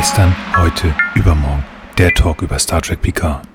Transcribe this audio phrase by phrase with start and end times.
[0.00, 1.62] Gestern, heute, übermorgen.
[1.98, 3.46] Der Talk über Star Trek Picard.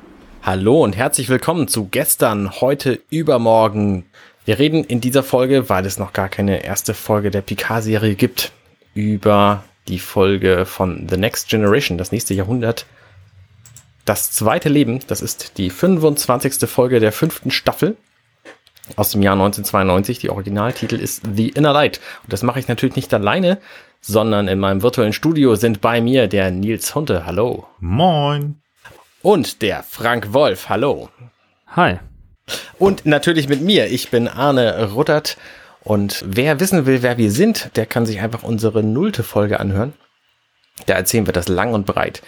[0.44, 4.06] Hallo und herzlich willkommen zu gestern, heute, übermorgen.
[4.46, 8.52] Wir reden in dieser Folge, weil es noch gar keine erste Folge der Picard-Serie gibt,
[8.94, 12.86] über die Folge von The Next Generation, das nächste Jahrhundert.
[14.06, 16.70] Das zweite Leben, das ist die 25.
[16.70, 17.98] Folge der fünften Staffel
[18.96, 20.20] aus dem Jahr 1992.
[20.20, 22.00] Die Originaltitel ist The Inner Light.
[22.24, 23.58] Und das mache ich natürlich nicht alleine,
[24.08, 27.26] sondern in meinem virtuellen Studio sind bei mir der Nils Hunte.
[27.26, 27.66] Hallo.
[27.80, 28.62] Moin.
[29.24, 30.70] Und der Frank Wolf.
[30.70, 31.10] Hallo.
[31.68, 31.98] Hi.
[32.78, 33.88] Und natürlich mit mir.
[33.88, 35.38] Ich bin Arne Ruttert.
[35.82, 39.94] Und wer wissen will, wer wir sind, der kann sich einfach unsere nullte Folge anhören.
[40.86, 42.22] Da erzählen wir das lang und breit.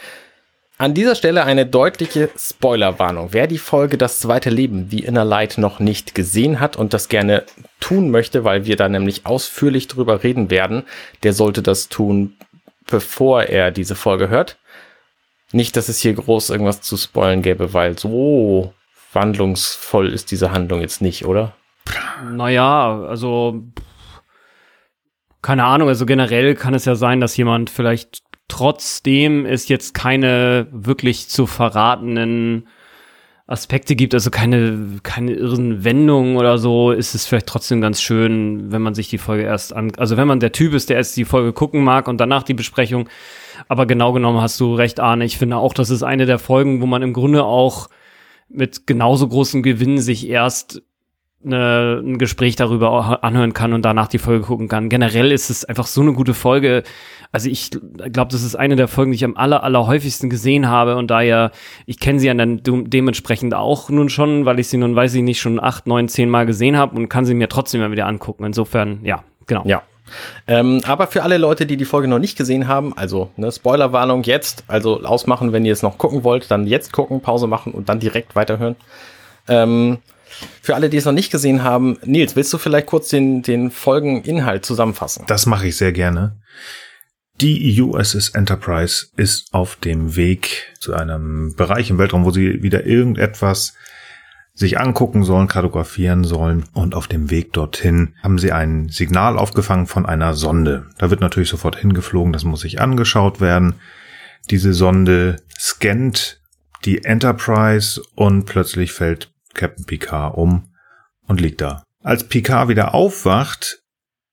[0.80, 3.30] An dieser Stelle eine deutliche Spoilerwarnung.
[3.31, 7.09] Wer die Folge Das zweite Leben, The Inner Light, noch nicht gesehen hat und das
[7.09, 7.45] gerne
[7.80, 10.84] tun möchte, weil wir da nämlich ausführlich drüber reden werden,
[11.23, 12.38] der sollte das tun,
[12.86, 14.59] bevor er diese Folge hört.
[15.52, 18.75] Nicht, dass es hier groß irgendwas zu spoilen gäbe, weil so
[19.14, 21.53] wandlungsvoll ist diese Handlung jetzt nicht, oder?
[22.30, 23.64] Naja, also
[25.41, 30.67] keine Ahnung, also generell kann es ja sein, dass jemand vielleicht trotzdem es jetzt keine
[30.72, 32.67] wirklich zu verratenen
[33.48, 38.73] Aspekte gibt, also keine, keine irren Wendungen oder so, ist es vielleicht trotzdem ganz schön,
[38.73, 41.16] wenn man sich die Folge erst an, also wenn man der Typ ist, der erst
[41.16, 43.08] die Folge gucken mag und danach die Besprechung.
[43.70, 45.23] Aber genau genommen hast du recht, Arne.
[45.23, 47.90] Ich finde auch, das ist eine der Folgen, wo man im Grunde auch
[48.50, 50.81] mit genauso großem Gewinn sich erst
[51.46, 54.90] eine, ein Gespräch darüber anhören kann und danach die Folge gucken kann.
[54.90, 56.84] Generell ist es einfach so eine gute Folge.
[57.32, 60.68] Also ich glaube, das ist eine der Folgen, die ich am aller, aller häufigsten gesehen
[60.68, 61.52] habe und daher,
[61.86, 65.22] ich kenne sie ja dann dementsprechend auch nun schon, weil ich sie nun, weiß ich
[65.22, 68.08] nicht, schon acht, neun, zehn Mal gesehen habe und kann sie mir trotzdem mal wieder
[68.08, 68.46] angucken.
[68.46, 69.64] Insofern, ja, genau.
[69.66, 69.84] Ja.
[70.48, 74.24] Ähm, aber für alle Leute, die die Folge noch nicht gesehen haben, also ne, Spoilerwarnung
[74.24, 77.90] jetzt, also ausmachen, wenn ihr es noch gucken wollt, dann jetzt gucken, Pause machen und
[77.90, 78.78] dann direkt weiterhören.
[79.50, 79.97] Ähm,
[80.62, 83.72] für alle, die es noch nicht gesehen haben, Nils, willst du vielleicht kurz den, den
[83.72, 85.26] Folgeninhalt zusammenfassen?
[85.28, 86.40] Das mache ich sehr gerne.
[87.40, 92.86] Die USS Enterprise ist auf dem Weg zu einem Bereich im Weltraum, wo sie wieder
[92.86, 93.76] irgendetwas
[94.56, 96.66] sich angucken sollen, kartografieren sollen.
[96.74, 100.88] Und auf dem Weg dorthin haben sie ein Signal aufgefangen von einer Sonde.
[100.98, 103.76] Da wird natürlich sofort hingeflogen, das muss sich angeschaut werden.
[104.50, 106.42] Diese Sonde scannt
[106.86, 110.72] die Enterprise und plötzlich fällt Captain Picard um
[111.28, 111.84] und liegt da.
[112.01, 113.81] Als Picard wieder aufwacht,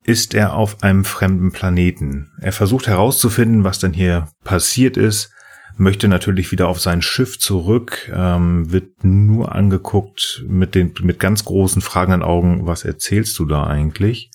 [0.05, 2.31] ist er auf einem fremden Planeten.
[2.41, 5.33] Er versucht herauszufinden, was denn hier passiert ist,
[5.77, 11.45] möchte natürlich wieder auf sein Schiff zurück, ähm, wird nur angeguckt mit den mit ganz
[11.45, 14.31] großen fragenden Augen, was erzählst du da eigentlich?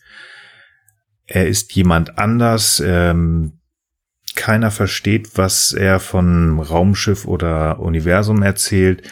[1.25, 3.59] Er ist jemand anders, ähm,
[4.35, 9.03] keiner versteht, was er von Raumschiff oder Universum erzählt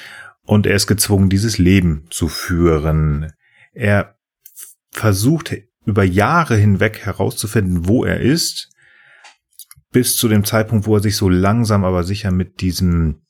[0.47, 3.33] und er ist gezwungen, dieses Leben zu führen.
[3.73, 4.15] Er
[4.91, 8.69] versucht über Jahre hinweg herauszufinden, wo er ist,
[9.91, 13.21] bis zu dem Zeitpunkt, wo er sich so langsam aber sicher mit diesem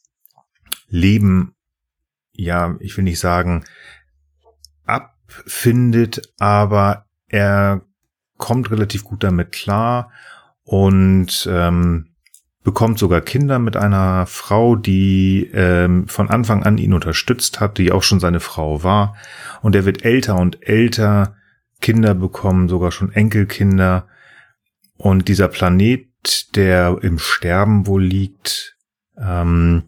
[0.90, 1.56] Leben,
[2.34, 3.66] ja, ich will nicht sagen,
[4.86, 7.82] abfindet, aber er
[8.38, 10.12] kommt relativ gut damit klar
[10.64, 12.07] und ähm,
[12.68, 17.94] bekommt sogar Kinder mit einer Frau, die ähm, von Anfang an ihn unterstützt hat, die
[17.94, 19.16] auch schon seine Frau war.
[19.62, 21.38] Und er wird älter und älter,
[21.80, 24.10] Kinder bekommen, sogar schon Enkelkinder.
[24.98, 26.10] Und dieser Planet,
[26.58, 28.76] der im Sterben wohl liegt,
[29.18, 29.84] ähm,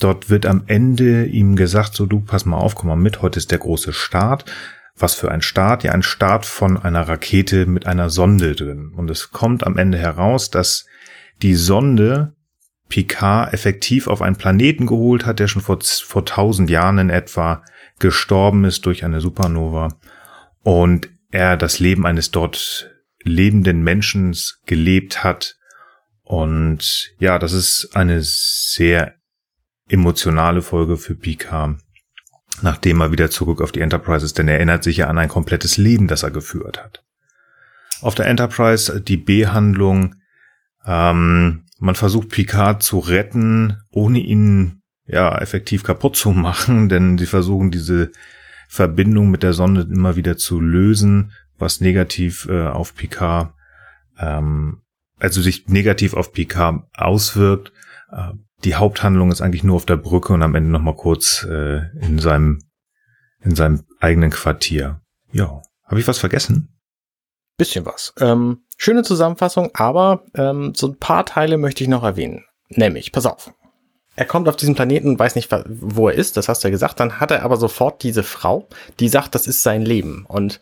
[0.00, 3.38] dort wird am Ende ihm gesagt, so du, pass mal auf, komm mal mit, heute
[3.38, 4.50] ist der große Start.
[4.98, 5.84] Was für ein Start?
[5.84, 8.92] Ja, ein Start von einer Rakete mit einer Sonde drin.
[8.96, 10.86] Und es kommt am Ende heraus, dass
[11.42, 12.34] die Sonde
[12.88, 17.62] Picard effektiv auf einen Planeten geholt hat, der schon vor, vor tausend Jahren in etwa
[17.98, 19.88] gestorben ist durch eine Supernova
[20.62, 22.90] und er das Leben eines dort
[23.22, 24.36] lebenden Menschen
[24.66, 25.56] gelebt hat.
[26.22, 29.14] Und ja, das ist eine sehr
[29.88, 31.78] emotionale Folge für Picard,
[32.62, 35.28] nachdem er wieder zurück auf die Enterprise ist, denn er erinnert sich ja an ein
[35.28, 37.04] komplettes Leben, das er geführt hat.
[38.00, 40.14] Auf der Enterprise die B-Handlung
[40.86, 47.26] ähm, man versucht Picard zu retten, ohne ihn ja effektiv kaputt zu machen, denn sie
[47.26, 48.10] versuchen diese
[48.68, 53.52] Verbindung mit der Sonne immer wieder zu lösen, was negativ äh, auf Picard,
[54.18, 54.82] ähm,
[55.18, 57.72] also sich negativ auf Picard auswirkt.
[58.12, 58.32] Äh,
[58.64, 61.88] die Haupthandlung ist eigentlich nur auf der Brücke und am Ende noch mal kurz äh,
[62.00, 62.60] in seinem
[63.42, 65.00] in seinem eigenen Quartier.
[65.32, 66.78] Ja, habe ich was vergessen?
[67.56, 68.12] Bisschen was.
[68.18, 72.46] Ähm, Schöne Zusammenfassung, aber ähm, so ein paar Teile möchte ich noch erwähnen.
[72.70, 73.52] Nämlich, pass auf.
[74.16, 76.98] Er kommt auf diesen Planeten, weiß nicht, wo er ist, das hast du ja gesagt.
[76.98, 78.68] Dann hat er aber sofort diese Frau,
[78.98, 80.24] die sagt, das ist sein Leben.
[80.26, 80.60] Und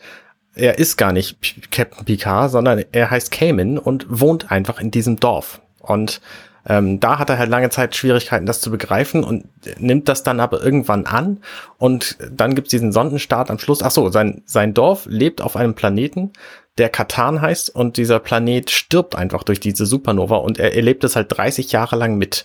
[0.56, 5.20] er ist gar nicht Captain Picard, sondern er heißt Cayman und wohnt einfach in diesem
[5.20, 5.60] Dorf.
[5.78, 6.20] Und
[6.66, 9.46] ähm, da hat er halt lange Zeit Schwierigkeiten, das zu begreifen und
[9.78, 11.40] nimmt das dann aber irgendwann an.
[11.76, 13.80] Und dann gibt's diesen Sondenstart am Schluss.
[13.80, 16.32] Ach so, sein, sein Dorf lebt auf einem Planeten,
[16.78, 21.16] der Katan heißt und dieser Planet stirbt einfach durch diese Supernova und er erlebt es
[21.16, 22.44] halt 30 Jahre lang mit.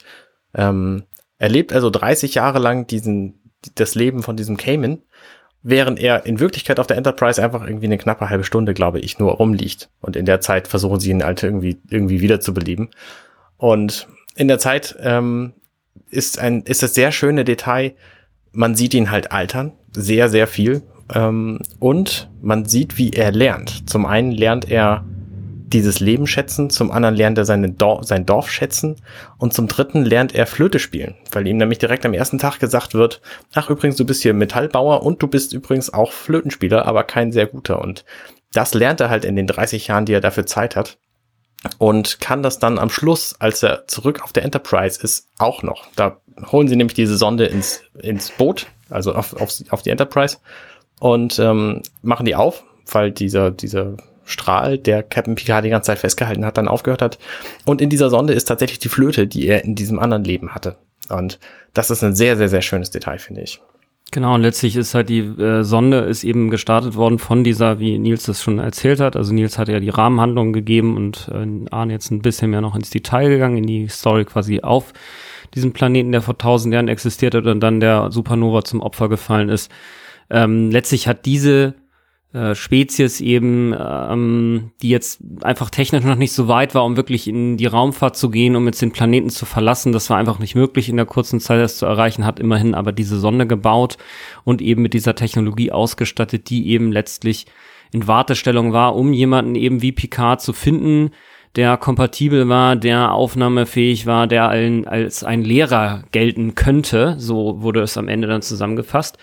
[0.54, 1.04] Ähm,
[1.38, 5.02] er lebt also 30 Jahre lang diesen, das Leben von diesem Cayman,
[5.62, 9.20] während er in Wirklichkeit auf der Enterprise einfach irgendwie eine knappe halbe Stunde, glaube ich,
[9.20, 9.90] nur rumliegt.
[10.02, 12.90] Und in der Zeit versuchen sie ihn halt irgendwie, irgendwie wiederzubeleben.
[13.58, 15.54] Und in der Zeit ähm,
[16.10, 17.94] ist ein, ist das sehr schöne Detail,
[18.52, 20.84] man sieht ihn halt altern, sehr, sehr viel.
[21.14, 23.90] Ähm, und man sieht, wie er lernt.
[23.90, 25.04] Zum einen lernt er
[25.74, 28.98] dieses Leben schätzen, zum anderen lernt er seine Dor sein Dorf schätzen
[29.38, 32.94] und zum dritten lernt er Flöte spielen, weil ihm nämlich direkt am ersten Tag gesagt
[32.94, 33.22] wird,
[33.54, 37.48] ach übrigens, du bist hier Metallbauer und du bist übrigens auch Flötenspieler, aber kein sehr
[37.48, 38.06] guter und
[38.54, 41.00] das lernt er halt in den 30 Jahren, die er dafür Zeit hat
[41.80, 45.88] und kann das dann am Schluss, als er zurück auf der Enterprise ist, auch noch.
[45.96, 46.22] Da
[46.52, 50.38] holen sie nämlich diese Sonde ins, ins Boot, also auf, auf, auf die Enterprise
[51.04, 56.00] und ähm, machen die auf, weil dieser, dieser Strahl, der Captain Picard die ganze Zeit
[56.00, 57.20] festgehalten hat, dann aufgehört hat.
[57.66, 60.78] Und in dieser Sonde ist tatsächlich die Flöte, die er in diesem anderen Leben hatte.
[61.10, 61.40] Und
[61.74, 63.60] das ist ein sehr, sehr, sehr schönes Detail, finde ich.
[64.12, 68.00] Genau, und letztlich ist halt die äh, Sonde ist eben gestartet worden von dieser, wie
[68.00, 69.18] Nils das schon erzählt hat.
[69.18, 72.76] Also Nils hat ja die Rahmenhandlung gegeben und äh, Arne jetzt ein bisschen mehr noch
[72.76, 74.94] ins Detail gegangen, in die Story quasi auf
[75.54, 79.50] diesem Planeten, der vor tausend Jahren existiert hat und dann der Supernova zum Opfer gefallen
[79.50, 79.70] ist.
[80.30, 81.76] Ähm, letztlich hat diese
[82.34, 87.28] äh, Spezies eben, ähm, die jetzt einfach technisch noch nicht so weit war, um wirklich
[87.28, 89.94] in die Raumfahrt zu gehen, um jetzt den Planeten zu verlassen.
[89.94, 92.92] Das war einfach nicht möglich in der kurzen Zeit, das zu erreichen, hat immerhin aber
[92.92, 93.98] diese Sonde gebaut
[94.44, 97.46] und eben mit dieser Technologie ausgestattet, die eben letztlich
[97.92, 101.12] in Wartestellung war, um jemanden eben wie Picard zu finden,
[101.56, 107.14] der kompatibel war, der aufnahmefähig war, der ein, als ein Lehrer gelten könnte.
[107.20, 109.20] So wurde es am Ende dann zusammengefasst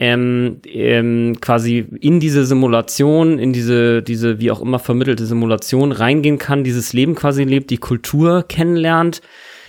[0.00, 6.38] ähm, ähm, quasi in diese Simulation, in diese, diese wie auch immer vermittelte Simulation reingehen
[6.38, 9.20] kann, dieses Leben quasi lebt, die Kultur kennenlernt,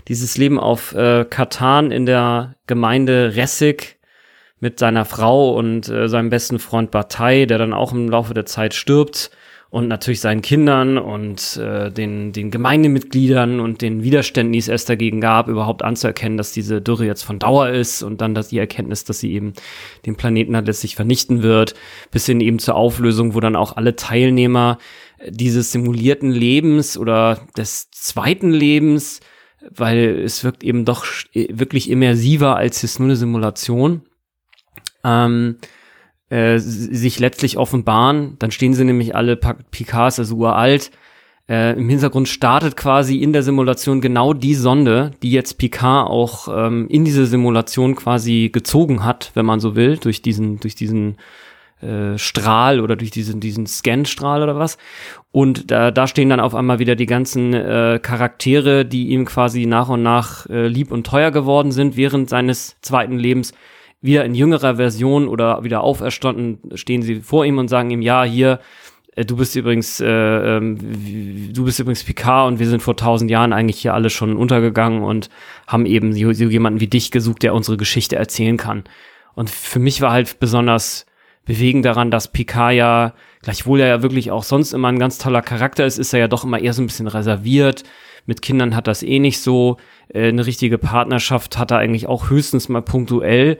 [0.08, 3.98] dieses Leben auf äh, Katan in der Gemeinde Ressig
[4.62, 8.46] mit seiner Frau und äh, seinem besten Freund Bataille, der dann auch im Laufe der
[8.46, 9.32] Zeit stirbt
[9.72, 14.90] und natürlich seinen Kindern und äh, den, den Gemeindemitgliedern und den Widerständen, die es erst
[14.90, 18.60] dagegen gab, überhaupt anzuerkennen, dass diese Dürre jetzt von Dauer ist und dann dass die
[18.60, 19.54] Erkenntnis, dass sie eben
[20.06, 21.74] den Planeten halt letztlich vernichten wird,
[22.12, 24.78] bis hin eben zur Auflösung, wo dann auch alle Teilnehmer
[25.30, 29.22] dieses simulierten Lebens oder des zweiten Lebens,
[29.70, 34.02] weil es wirkt eben doch wirklich immersiver als jetzt nur eine Simulation,
[35.06, 35.56] ähm,
[36.32, 38.38] äh, sich letztlich offenbaren.
[38.40, 40.90] Dann stehen sie nämlich alle Picards, also uralt.
[41.50, 46.48] Äh, Im Hintergrund startet quasi in der Simulation genau die Sonde, die jetzt Picard auch
[46.48, 51.18] ähm, in diese Simulation quasi gezogen hat, wenn man so will, durch diesen, durch diesen
[51.82, 54.78] äh, Strahl oder durch diesen, diesen Scan-Strahl oder was.
[55.34, 59.66] Und da, da stehen dann auf einmal wieder die ganzen äh, Charaktere, die ihm quasi
[59.66, 63.54] nach und nach äh, lieb und teuer geworden sind während seines zweiten Lebens
[64.02, 68.24] wieder in jüngerer Version oder wieder auferstanden, stehen sie vor ihm und sagen ihm, ja,
[68.24, 68.60] hier,
[69.16, 73.30] äh, du bist übrigens, äh, ähm, du bist übrigens Picard und wir sind vor tausend
[73.30, 75.30] Jahren eigentlich hier alle schon untergegangen und
[75.68, 78.84] haben eben so jemanden wie dich gesucht, der unsere Geschichte erzählen kann.
[79.36, 81.06] Und für mich war halt besonders
[81.46, 85.42] bewegend daran, dass Picard ja, gleichwohl er ja wirklich auch sonst immer ein ganz toller
[85.42, 87.84] Charakter ist, ist er ja doch immer eher so ein bisschen reserviert.
[88.26, 89.78] Mit Kindern hat das eh nicht so.
[90.10, 93.58] Äh, eine richtige Partnerschaft hat er eigentlich auch höchstens mal punktuell.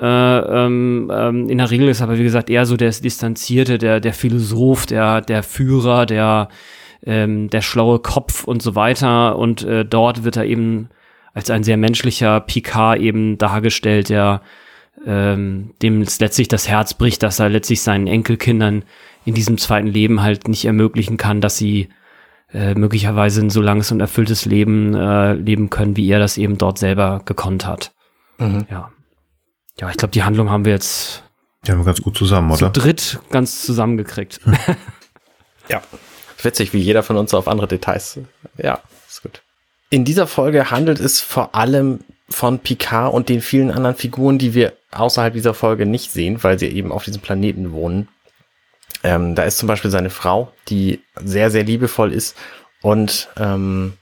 [0.00, 4.00] Äh, ähm, ähm, in der Regel ist aber, wie gesagt, eher so der Distanzierte, der,
[4.00, 6.48] der Philosoph, der, der Führer, der,
[7.04, 9.38] ähm, der schlaue Kopf und so weiter.
[9.38, 10.90] Und äh, dort wird er eben
[11.32, 14.42] als ein sehr menschlicher Picard eben dargestellt, der
[15.06, 18.84] ähm, dem letztlich das Herz bricht, dass er letztlich seinen Enkelkindern
[19.24, 21.88] in diesem zweiten Leben halt nicht ermöglichen kann, dass sie
[22.52, 26.58] äh, möglicherweise ein so langes und erfülltes Leben äh, leben können, wie er das eben
[26.58, 27.92] dort selber gekonnt hat.
[28.38, 28.66] Mhm.
[28.70, 28.90] Ja.
[29.80, 31.22] Ja, ich glaube, die Handlung haben wir jetzt.
[31.66, 32.72] Die haben wir ganz gut zusammen, oder?
[32.72, 34.40] Zu dritt ganz zusammengekriegt.
[34.44, 34.56] Hm.
[35.68, 35.82] ja.
[36.42, 38.18] Witzig, wie jeder von uns auf andere Details.
[38.56, 39.42] Ja, ist gut.
[39.90, 44.54] In dieser Folge handelt es vor allem von Picard und den vielen anderen Figuren, die
[44.54, 48.08] wir außerhalb dieser Folge nicht sehen, weil sie eben auf diesem Planeten wohnen.
[49.02, 52.36] Ähm, da ist zum Beispiel seine Frau, die sehr, sehr liebevoll ist
[52.82, 53.94] und ähm,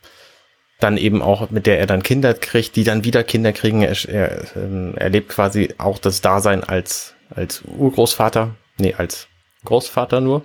[0.84, 3.82] dann eben auch, mit der er dann Kinder kriegt, die dann wieder Kinder kriegen.
[3.82, 9.26] Er, er ähm, erlebt quasi auch das Dasein als, als Urgroßvater, nee, als
[9.64, 10.42] Großvater nur.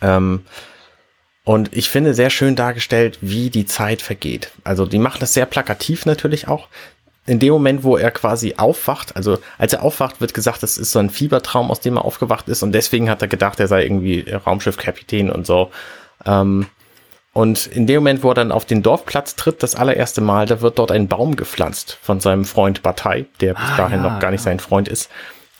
[0.00, 0.44] Ähm,
[1.44, 4.50] und ich finde sehr schön dargestellt, wie die Zeit vergeht.
[4.64, 6.68] Also die machen das sehr plakativ natürlich auch.
[7.26, 10.92] In dem Moment, wo er quasi aufwacht, also als er aufwacht, wird gesagt, das ist
[10.92, 13.82] so ein Fiebertraum, aus dem er aufgewacht ist und deswegen hat er gedacht, er sei
[13.82, 15.70] irgendwie Raumschiffkapitän und so.
[16.24, 16.66] Ähm,
[17.38, 20.60] und in dem Moment, wo er dann auf den Dorfplatz tritt, das allererste Mal, da
[20.60, 24.18] wird dort ein Baum gepflanzt von seinem Freund Bataille, der bis ah, dahin ja, noch
[24.18, 24.46] gar nicht ja.
[24.46, 25.08] sein Freund ist.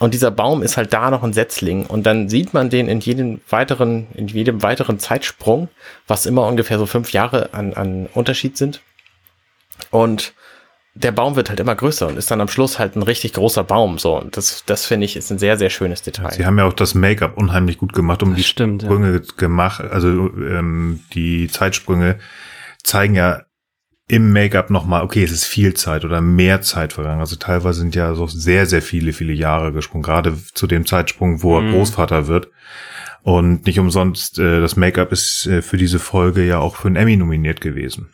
[0.00, 1.86] Und dieser Baum ist halt da noch ein Setzling.
[1.86, 5.68] Und dann sieht man den in jedem weiteren, in jedem weiteren Zeitsprung,
[6.08, 8.80] was immer ungefähr so fünf Jahre an, an Unterschied sind.
[9.92, 10.32] Und
[11.02, 13.64] der Baum wird halt immer größer und ist dann am Schluss halt ein richtig großer
[13.64, 13.98] Baum.
[13.98, 16.32] So, und das, das finde ich ist ein sehr, sehr schönes Detail.
[16.32, 19.20] Sie haben ja auch das Make-up unheimlich gut gemacht, um das die stimmt, Sprünge ja.
[19.36, 22.18] gemacht, also ähm, die Zeitsprünge
[22.82, 23.42] zeigen ja
[24.08, 27.20] im Make-up nochmal, okay, es ist viel Zeit oder mehr Zeit vergangen.
[27.20, 31.42] Also teilweise sind ja so sehr, sehr viele, viele Jahre gesprungen, gerade zu dem Zeitsprung,
[31.42, 31.72] wo er mhm.
[31.72, 32.48] Großvater wird.
[33.22, 36.96] Und nicht umsonst, äh, das Make-up ist äh, für diese Folge ja auch für einen
[36.96, 38.08] Emmy nominiert gewesen.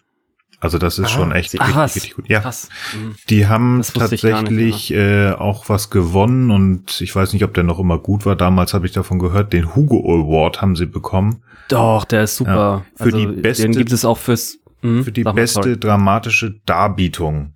[0.65, 2.27] Also das ist ah, schon echt richtig, krass, richtig gut.
[2.27, 2.71] Ja, krass.
[2.95, 3.17] Mhm.
[3.29, 7.79] die haben tatsächlich nicht, äh, auch was gewonnen und ich weiß nicht, ob der noch
[7.79, 8.35] immer gut war.
[8.35, 11.43] Damals habe ich davon gehört, den Hugo Award haben sie bekommen.
[11.69, 12.55] Doch, der ist super.
[12.55, 15.77] Ja, für also, die beste, den gibt es auch fürs mhm, für die beste mal,
[15.77, 17.53] dramatische Darbietung.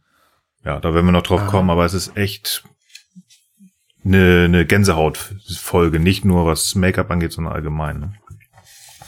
[0.63, 1.47] Ja, da werden wir noch drauf ah.
[1.47, 2.63] kommen, aber es ist echt
[4.05, 8.01] eine, eine Gänsehautfolge, nicht nur was Make-up angeht, sondern allgemein.
[8.01, 8.13] Ne?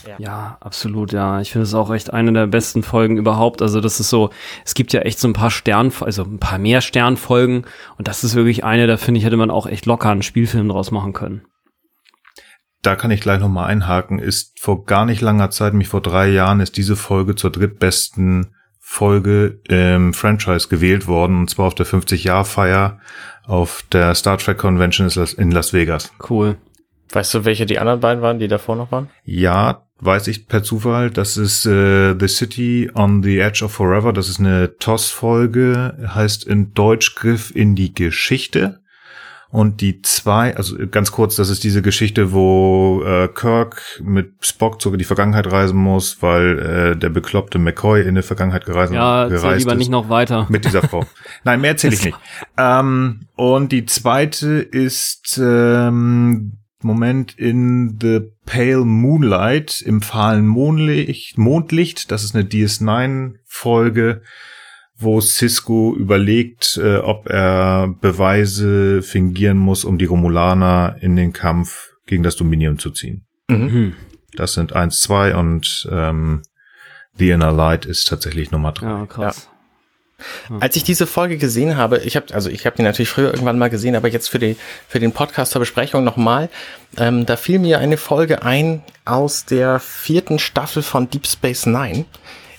[0.07, 0.15] Ja.
[0.17, 1.41] ja, absolut, ja.
[1.41, 3.61] Ich finde es auch echt eine der besten Folgen überhaupt.
[3.61, 4.29] Also das ist so,
[4.65, 7.65] es gibt ja echt so ein paar Stern, also ein paar mehr Sternfolgen
[7.97, 10.69] und das ist wirklich eine, da finde ich, hätte man auch echt locker einen Spielfilm
[10.69, 11.41] draus machen können.
[12.81, 16.29] Da kann ich gleich nochmal einhaken, ist vor gar nicht langer Zeit, nämlich vor drei
[16.29, 21.85] Jahren, ist diese Folge zur drittbesten Folge im Franchise gewählt worden, und zwar auf der
[21.85, 22.99] 50-Jahr-Feier
[23.45, 26.11] auf der Star Trek Convention in Las Vegas.
[26.29, 26.57] Cool.
[27.11, 29.09] Weißt du, welche die anderen beiden waren, die davor noch waren?
[29.23, 31.11] Ja, weiß ich per Zufall.
[31.11, 34.11] Das ist äh, The City on the Edge of Forever.
[34.11, 38.81] Das ist eine TOS-Folge, heißt in Deutsch Griff in die Geschichte.
[39.49, 44.81] Und die zwei, also ganz kurz, das ist diese Geschichte, wo äh, Kirk mit Spock
[44.81, 49.25] sogar die Vergangenheit reisen muss, weil äh, der bekloppte McCoy in die Vergangenheit gereist, ja,
[49.25, 49.63] gereist lieber ist.
[49.63, 50.47] lieber nicht noch weiter.
[50.49, 51.05] Mit dieser Frau.
[51.43, 52.17] Nein, mehr erzähle ich nicht.
[52.57, 62.11] Ähm, und die zweite ist ähm, Moment in The Pale Moonlight, im fahlen Mondlicht, Mondlicht.
[62.11, 64.21] Das ist eine DS9-Folge,
[64.97, 71.91] wo Cisco überlegt, äh, ob er Beweise fingieren muss, um die Romulaner in den Kampf
[72.05, 73.25] gegen das Dominion zu ziehen.
[73.47, 73.93] Mhm.
[74.33, 76.41] Das sind eins, zwei und ähm,
[77.17, 78.87] The Inner Light ist tatsächlich Nummer drei.
[78.87, 79.50] Ja, krass.
[80.49, 80.57] Ja.
[80.59, 83.57] Als ich diese Folge gesehen habe, ich habe also ich habe die natürlich früher irgendwann
[83.57, 86.49] mal gesehen, aber jetzt für die für den Podcast zur Besprechung nochmal,
[86.97, 92.05] ähm, da fiel mir eine Folge ein aus der vierten Staffel von Deep Space Nine,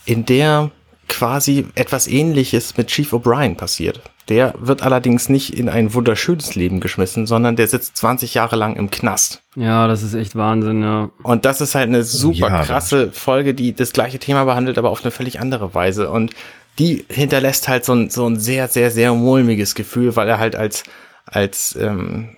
[0.04, 0.70] in der
[1.08, 4.00] quasi etwas Ähnliches mit Chief O'Brien passiert.
[4.28, 8.76] Der wird allerdings nicht in ein wunderschönes Leben geschmissen, sondern der sitzt 20 Jahre lang
[8.76, 9.42] im Knast.
[9.56, 11.10] Ja, das ist echt Wahnsinn, ja.
[11.22, 14.90] Und das ist halt eine super ja, krasse Folge, die das gleiche Thema behandelt, aber
[14.90, 16.08] auf eine völlig andere Weise.
[16.08, 16.32] Und
[16.78, 20.56] die hinterlässt halt so ein, so ein sehr, sehr, sehr mulmiges Gefühl, weil er halt
[20.56, 20.84] als,
[21.26, 22.36] als, ähm,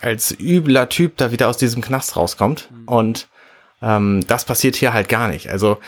[0.00, 2.70] als übler Typ da wieder aus diesem Knast rauskommt.
[2.70, 2.88] Mhm.
[2.88, 3.28] Und
[3.82, 5.50] ähm, das passiert hier halt gar nicht.
[5.50, 5.78] Also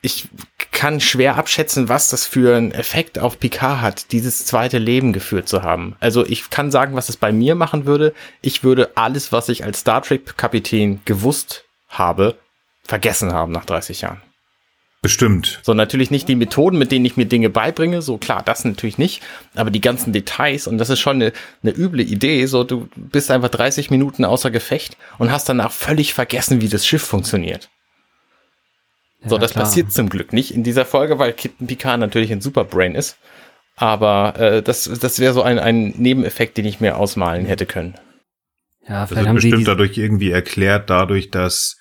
[0.00, 0.28] ich
[0.70, 5.48] kann schwer abschätzen, was das für einen Effekt auf Picard hat, dieses zweite Leben geführt
[5.48, 5.96] zu haben.
[5.98, 8.12] Also ich kann sagen, was es bei mir machen würde.
[8.42, 12.36] Ich würde alles, was ich als Star Trek Kapitän gewusst habe,
[12.82, 14.20] vergessen haben nach 30 Jahren.
[15.04, 15.60] Bestimmt.
[15.62, 18.96] So, natürlich nicht die Methoden, mit denen ich mir Dinge beibringe, so klar, das natürlich
[18.96, 19.22] nicht,
[19.54, 21.32] aber die ganzen Details und das ist schon eine,
[21.62, 26.14] eine üble Idee, so du bist einfach 30 Minuten außer Gefecht und hast danach völlig
[26.14, 27.68] vergessen, wie das Schiff funktioniert.
[29.22, 29.66] Ja, so, das klar.
[29.66, 33.18] passiert zum Glück nicht in dieser Folge, weil Captain Picard natürlich ein Superbrain ist,
[33.76, 37.92] aber äh, das, das wäre so ein, ein Nebeneffekt, den ich mir ausmalen hätte können.
[38.88, 41.76] Ja, vielleicht das haben bestimmt dadurch irgendwie erklärt, dadurch, dass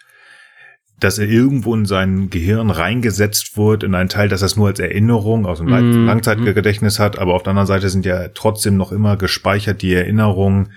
[0.99, 4.67] dass er irgendwo in sein Gehirn reingesetzt wird, in einen Teil, dass er es nur
[4.67, 6.05] als Erinnerung aus dem mm.
[6.05, 10.71] Langzeitgedächtnis hat, aber auf der anderen Seite sind ja trotzdem noch immer gespeichert die Erinnerungen,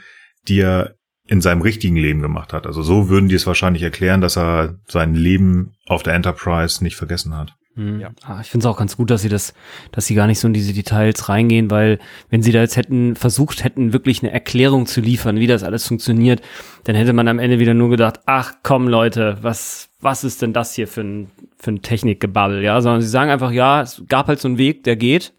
[0.49, 0.95] die er
[1.29, 2.67] in seinem richtigen Leben gemacht hat.
[2.67, 6.97] Also so würden die es wahrscheinlich erklären, dass er sein Leben auf der Enterprise nicht
[6.97, 7.55] vergessen hat.
[7.77, 8.01] Hm.
[8.01, 8.11] Ja.
[8.25, 9.53] Ah, ich finde es auch ganz gut, dass sie das,
[9.93, 11.99] dass sie gar nicht so in diese Details reingehen, weil
[12.31, 15.87] wenn sie da jetzt hätten versucht hätten, wirklich eine Erklärung zu liefern, wie das alles
[15.87, 16.41] funktioniert,
[16.85, 20.55] dann hätte man am Ende wieder nur gedacht, ach komm Leute, was, was ist denn
[20.55, 24.29] das hier für ein, für ein Technikgebabbel, ja, sondern sie sagen einfach, ja, es gab
[24.29, 25.35] halt so einen Weg, der geht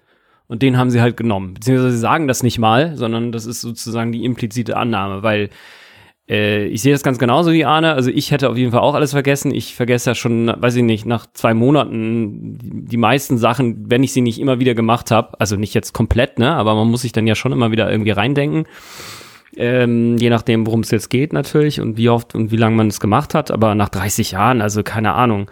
[0.48, 1.56] und den haben sie halt genommen.
[1.56, 5.50] Beziehungsweise sie sagen das nicht mal, sondern das ist sozusagen die implizite Annahme, weil
[6.30, 7.94] ich sehe das ganz genauso wie Arne.
[7.94, 9.54] Also ich hätte auf jeden Fall auch alles vergessen.
[9.54, 14.12] Ich vergesse ja schon, weiß ich nicht, nach zwei Monaten die meisten Sachen, wenn ich
[14.12, 15.40] sie nicht immer wieder gemacht habe.
[15.40, 16.54] Also nicht jetzt komplett, ne?
[16.54, 18.66] Aber man muss sich dann ja schon immer wieder irgendwie reindenken.
[19.56, 22.88] Ähm, je nachdem, worum es jetzt geht natürlich und wie oft und wie lange man
[22.88, 23.50] es gemacht hat.
[23.50, 25.50] Aber nach 30 Jahren, also keine Ahnung.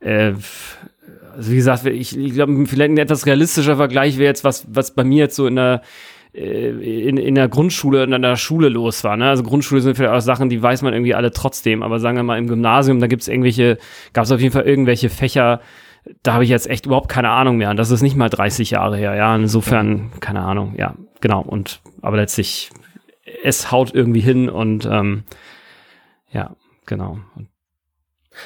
[0.00, 0.32] Äh,
[1.36, 4.96] also wie gesagt, ich, ich glaube, vielleicht ein etwas realistischer Vergleich wäre jetzt, was, was
[4.96, 5.86] bei mir jetzt so in der äh,
[6.32, 9.16] in, in der Grundschule und an der Schule los war.
[9.16, 9.28] Ne?
[9.28, 12.22] Also Grundschule sind vielleicht auch Sachen, die weiß man irgendwie alle trotzdem, aber sagen wir
[12.22, 13.78] mal im Gymnasium, da gibt es irgendwelche,
[14.12, 15.60] gab es auf jeden Fall irgendwelche Fächer,
[16.22, 17.70] da habe ich jetzt echt überhaupt keine Ahnung mehr.
[17.70, 19.34] Und das ist nicht mal 30 Jahre her, ja.
[19.34, 21.42] Insofern, keine Ahnung, ja, genau.
[21.42, 22.70] Und aber letztlich,
[23.42, 25.24] es haut irgendwie hin und ähm,
[26.30, 26.56] ja,
[26.86, 27.18] genau.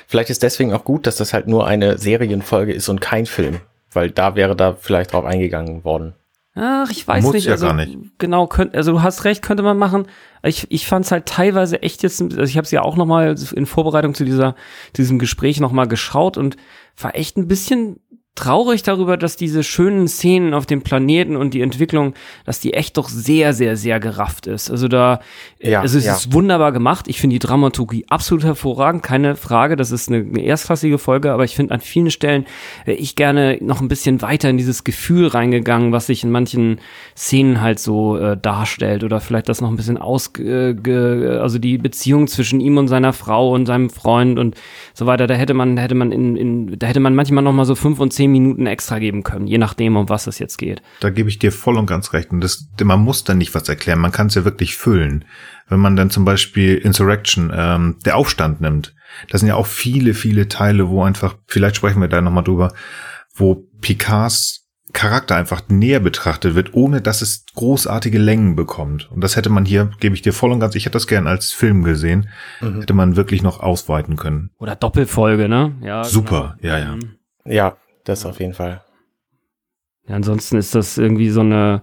[0.07, 3.61] Vielleicht ist deswegen auch gut, dass das halt nur eine Serienfolge ist und kein Film,
[3.93, 6.15] weil da wäre da vielleicht drauf eingegangen worden.
[6.55, 7.47] Ach, ich weiß Muss nicht.
[7.47, 7.97] Ja also, gar nicht.
[8.19, 10.07] Genau, könnt, also du hast recht, könnte man machen.
[10.43, 13.07] Ich, ich fand es halt teilweise echt jetzt, also ich habe es ja auch noch
[13.07, 14.55] mal in Vorbereitung zu dieser
[14.97, 16.57] diesem Gespräch noch mal geschaut und
[17.01, 18.01] war echt ein bisschen
[18.35, 22.15] traurig darüber, dass diese schönen Szenen auf dem Planeten und die Entwicklung,
[22.47, 24.71] dass die echt doch sehr, sehr, sehr gerafft ist.
[24.71, 25.21] Also da,
[25.61, 26.15] ja, also es ja.
[26.15, 27.09] ist wunderbar gemacht.
[27.09, 29.77] Ich finde die Dramaturgie absolut hervorragend, keine Frage.
[29.77, 32.47] Das ist eine, eine erstklassige Folge, aber ich finde an vielen Stellen
[32.87, 36.81] wäre ich gerne noch ein bisschen weiter in dieses Gefühl reingegangen, was sich in manchen
[37.15, 40.75] Szenen halt so äh, darstellt oder vielleicht das noch ein bisschen aus, äh,
[41.39, 44.57] also die Beziehung zwischen ihm und seiner Frau und seinem Freund und
[44.95, 45.27] so weiter.
[45.27, 47.75] Da hätte man, da hätte man in, in da hätte man manchmal noch mal so
[47.75, 50.81] fünf und zehn zehn Minuten extra geben können, je nachdem, um was es jetzt geht.
[51.01, 52.31] Da gebe ich dir voll und ganz recht.
[52.31, 55.25] Und das, man muss da nicht was erklären, man kann es ja wirklich füllen.
[55.69, 58.95] Wenn man dann zum Beispiel Insurrection, ähm, der Aufstand nimmt,
[59.29, 62.73] da sind ja auch viele, viele Teile, wo einfach, vielleicht sprechen wir da nochmal drüber,
[63.35, 69.11] wo Picards Charakter einfach näher betrachtet wird, ohne dass es großartige Längen bekommt.
[69.11, 71.27] Und das hätte man hier, gebe ich dir voll und ganz, ich hätte das gern
[71.27, 72.29] als Film gesehen,
[72.61, 72.81] mhm.
[72.81, 74.51] hätte man wirklich noch ausweiten können.
[74.59, 75.75] Oder Doppelfolge, ne?
[75.81, 76.05] Ja.
[76.05, 76.75] Super, genau.
[76.75, 76.95] ja, ja.
[76.95, 77.17] Mhm.
[77.45, 78.83] Ja, das auf jeden Fall.
[80.09, 81.83] Ja, ansonsten ist das irgendwie so eine,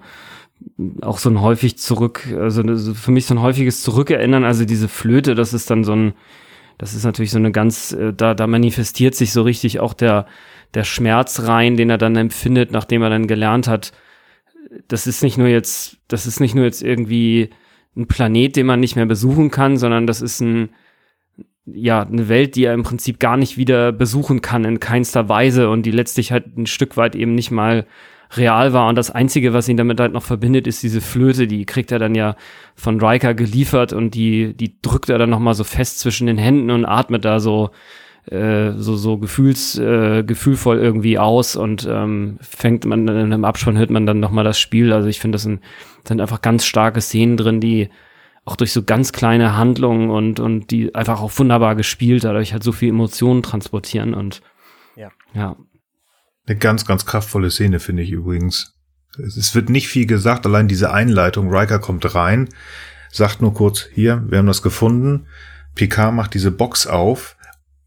[1.02, 5.36] auch so ein häufig zurück, also für mich so ein häufiges Zurückerinnern, also diese Flöte,
[5.36, 6.14] das ist dann so ein,
[6.78, 10.26] das ist natürlich so eine ganz, äh, da, da manifestiert sich so richtig auch der,
[10.74, 13.94] der Schmerz rein, den er dann empfindet, nachdem er dann gelernt hat,
[14.88, 17.50] das ist nicht nur jetzt, das ist nicht nur jetzt irgendwie
[17.96, 20.70] ein Planet, den man nicht mehr besuchen kann, sondern das ist ein,
[21.74, 25.70] ja, eine Welt, die er im Prinzip gar nicht wieder besuchen kann in keinster Weise
[25.70, 27.86] und die letztlich halt ein Stück weit eben nicht mal
[28.36, 28.88] real war.
[28.88, 32.00] Und das Einzige, was ihn damit halt noch verbindet, ist diese Flöte, die kriegt er
[32.00, 32.36] dann ja
[32.76, 36.70] von Riker geliefert und die, die drückt er dann nochmal so fest zwischen den Händen
[36.70, 37.72] und atmet da so,
[38.30, 43.78] äh, so, so gefühls, äh, gefühlvoll irgendwie aus und ähm, fängt man in einem Abspann
[43.78, 44.94] hört man dann nochmal das Spiel.
[44.94, 45.62] Also ich finde, das sind,
[46.08, 47.90] sind einfach ganz starke Szenen drin, die
[48.46, 52.64] auch durch so ganz kleine Handlungen und, und die einfach auch wunderbar gespielt, dadurch halt
[52.64, 54.42] so viel Emotionen transportieren und
[54.96, 55.12] ja.
[55.34, 55.56] ja.
[56.48, 58.76] Eine ganz, ganz kraftvolle Szene, finde ich übrigens.
[59.18, 61.54] Es wird nicht viel gesagt, allein diese Einleitung.
[61.54, 62.50] Riker kommt rein,
[63.12, 65.28] sagt nur kurz, hier, wir haben das gefunden.
[65.76, 67.38] Picard macht diese Box auf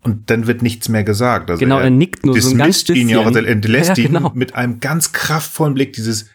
[0.03, 1.51] und dann wird nichts mehr gesagt.
[1.51, 4.07] Also genau, er, er nickt nur so ein ganz ihn ja auch, er lässt ja,
[4.07, 4.31] genau.
[4.31, 6.31] ihn mit einem ganz kraftvollen Blick dieses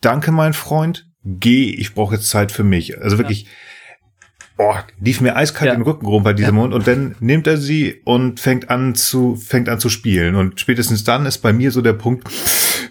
[0.00, 3.00] Danke, mein Freund, geh, ich brauche jetzt Zeit für mich.
[3.00, 3.50] Also wirklich, ja
[4.56, 5.74] boah, lief mir eiskalt ja.
[5.74, 6.62] den Rücken rum bei diesem ja.
[6.62, 10.60] Hund und dann nimmt er sie und fängt an zu, fängt an zu spielen und
[10.60, 12.28] spätestens dann ist bei mir so der Punkt,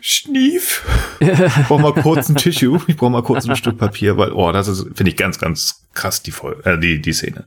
[0.02, 0.84] Schnief,
[1.20, 1.30] ich
[1.68, 4.68] brauche mal kurz ein Tissue, ich brauche mal kurz ein Stück Papier, weil, oh, das
[4.68, 7.46] ist, finde ich ganz, ganz krass, die, Folge, äh, die, die Szene.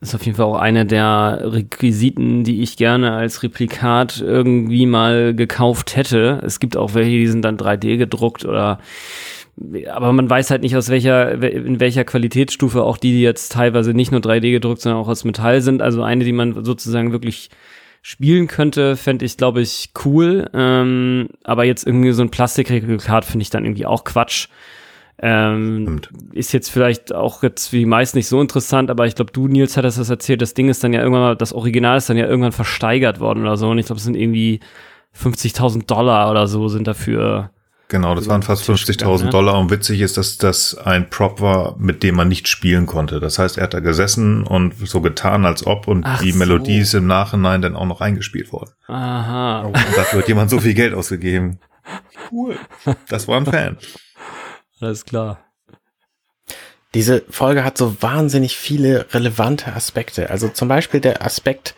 [0.00, 4.86] Das ist auf jeden Fall auch eine der Requisiten, die ich gerne als Replikat irgendwie
[4.86, 6.40] mal gekauft hätte.
[6.44, 8.78] Es gibt auch welche, die sind dann 3D gedruckt oder
[9.90, 13.92] aber man weiß halt nicht, aus welcher, in welcher Qualitätsstufe auch die, die jetzt teilweise
[13.92, 15.82] nicht nur 3D gedruckt, sondern auch aus Metall sind.
[15.82, 17.50] Also eine, die man sozusagen wirklich
[18.02, 20.48] spielen könnte, fände ich, glaube ich, cool.
[20.54, 24.48] Ähm, aber jetzt irgendwie so ein Plastikreplikat finde ich dann irgendwie auch Quatsch.
[25.20, 26.00] Ähm,
[26.32, 29.76] ist jetzt vielleicht auch jetzt wie meist nicht so interessant, aber ich glaube, du, Nils,
[29.76, 32.26] hattest das erzählt, das Ding ist dann ja irgendwann mal, das Original ist dann ja
[32.26, 34.60] irgendwann versteigert worden oder so und ich glaube, es sind irgendwie
[35.20, 37.50] 50.000 Dollar oder so sind dafür
[37.88, 39.30] Genau, das waren fast 50.000 ne?
[39.30, 43.18] Dollar und witzig ist, dass das ein Prop war, mit dem man nicht spielen konnte.
[43.18, 46.38] Das heißt, er hat da gesessen und so getan, als ob und Ach die so.
[46.38, 48.72] Melodie ist im Nachhinein dann auch noch eingespielt worden.
[48.88, 49.62] Aha.
[49.62, 51.60] Und dafür hat jemand so viel Geld ausgegeben.
[52.30, 52.56] Cool.
[53.08, 53.78] Das war ein Fan.
[54.80, 55.38] Alles klar.
[56.94, 60.30] Diese Folge hat so wahnsinnig viele relevante Aspekte.
[60.30, 61.74] Also zum Beispiel der Aspekt,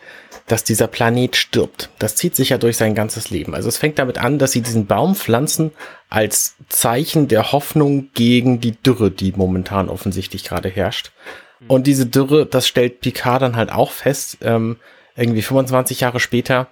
[0.47, 1.89] dass dieser Planet stirbt.
[1.99, 3.53] Das zieht sich ja durch sein ganzes Leben.
[3.53, 5.71] Also es fängt damit an, dass sie diesen Baum pflanzen
[6.09, 11.11] als Zeichen der Hoffnung gegen die Dürre, die momentan offensichtlich gerade herrscht.
[11.67, 14.77] Und diese Dürre, das stellt Picard dann halt auch fest, ähm,
[15.15, 16.67] irgendwie 25 Jahre später,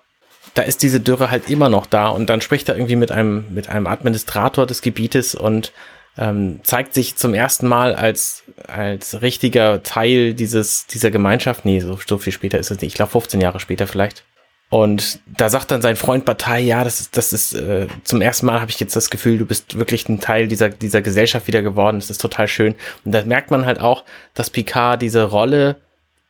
[0.55, 3.45] da ist diese Dürre halt immer noch da und dann spricht er irgendwie mit einem,
[3.53, 5.71] mit einem Administrator des Gebietes und
[6.17, 11.65] ähm, zeigt sich zum ersten Mal als, als richtiger Teil dieses, dieser Gemeinschaft.
[11.65, 12.91] Nee, so, so viel später ist es nicht.
[12.91, 14.23] Ich glaube 15 Jahre später vielleicht.
[14.69, 18.45] Und da sagt dann sein Freund Partei, ja, das ist, das ist äh, zum ersten
[18.45, 21.63] Mal habe ich jetzt das Gefühl, du bist wirklich ein Teil dieser, dieser Gesellschaft wieder
[21.63, 21.99] geworden.
[21.99, 22.75] Das ist total schön.
[23.03, 24.03] Und da merkt man halt auch,
[24.35, 25.77] dass Picard diese Rolle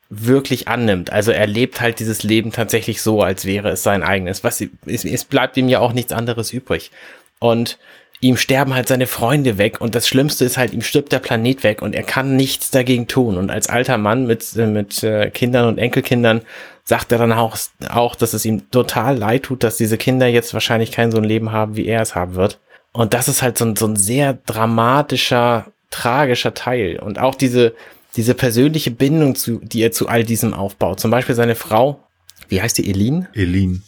[0.10, 1.12] wirklich annimmt.
[1.12, 4.44] Also er lebt halt dieses Leben tatsächlich so, als wäre es sein eigenes.
[4.44, 6.92] Was es, es bleibt ihm ja auch nichts anderes übrig.
[7.40, 7.78] Und
[8.22, 11.64] ihm sterben halt seine Freunde weg und das Schlimmste ist halt, ihm stirbt der Planet
[11.64, 13.38] weg und er kann nichts dagegen tun.
[13.38, 16.42] Und als alter Mann mit, äh, mit äh, Kindern und Enkelkindern
[16.84, 20.54] sagt er dann auch, auch, dass es ihm total leid tut, dass diese Kinder jetzt
[20.54, 22.60] wahrscheinlich kein so ein Leben haben, wie er es haben wird.
[22.92, 27.00] Und das ist halt so ein, so ein sehr dramatischer, tragischer Teil.
[27.00, 27.76] Und auch diese,
[28.16, 31.00] diese persönliche Bindung, zu, die er zu all diesem aufbaut.
[31.00, 32.04] Zum Beispiel seine Frau,
[32.48, 33.30] wie heißt die, Eline?
[33.34, 33.82] Eline.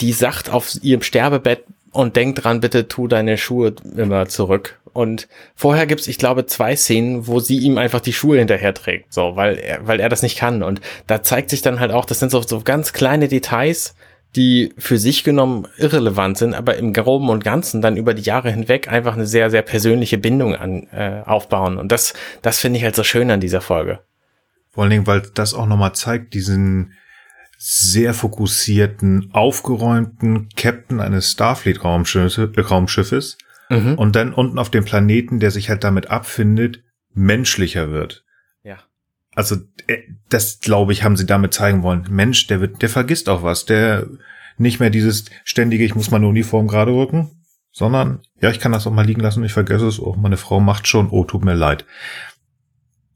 [0.00, 1.64] Die sagt auf ihrem Sterbebett,
[1.96, 4.78] und denk dran, bitte tu deine Schuhe immer zurück.
[4.92, 9.12] Und vorher gibt's, ich glaube, zwei Szenen, wo sie ihm einfach die Schuhe hinterher trägt,
[9.12, 10.62] so, weil er, weil er das nicht kann.
[10.62, 13.94] Und da zeigt sich dann halt auch, das sind so, so ganz kleine Details,
[14.36, 18.50] die für sich genommen irrelevant sind, aber im Groben und Ganzen dann über die Jahre
[18.50, 21.78] hinweg einfach eine sehr, sehr persönliche Bindung an, äh, aufbauen.
[21.78, 24.00] Und das, das finde ich halt so schön an dieser Folge.
[24.70, 26.92] Vor allen Dingen, weil das auch nochmal zeigt, diesen,
[27.58, 33.38] sehr fokussierten, aufgeräumten Captain eines Starfleet-Raumschiffes
[33.70, 33.94] mhm.
[33.94, 36.82] und dann unten auf dem Planeten, der sich halt damit abfindet,
[37.14, 38.24] menschlicher wird.
[38.62, 38.78] Ja.
[39.34, 42.06] Also äh, das, glaube ich, haben sie damit zeigen wollen.
[42.10, 44.06] Mensch, der wird, der vergisst auch was, der
[44.58, 47.30] nicht mehr dieses ständige, ich muss meine Uniform gerade rücken,
[47.72, 50.60] sondern ja, ich kann das auch mal liegen lassen, ich vergesse es, oh, meine Frau
[50.60, 51.84] macht schon, oh, tut mir leid.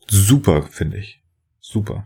[0.09, 1.23] Super, finde ich.
[1.61, 2.05] Super.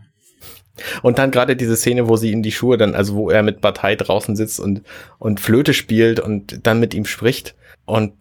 [1.01, 3.61] Und dann gerade diese Szene, wo sie in die Schuhe dann, also wo er mit
[3.61, 4.81] Partei draußen sitzt und,
[5.19, 8.13] und Flöte spielt und dann mit ihm spricht und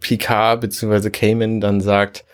[0.00, 1.10] Picard bzw.
[1.10, 2.24] Cayman dann sagt,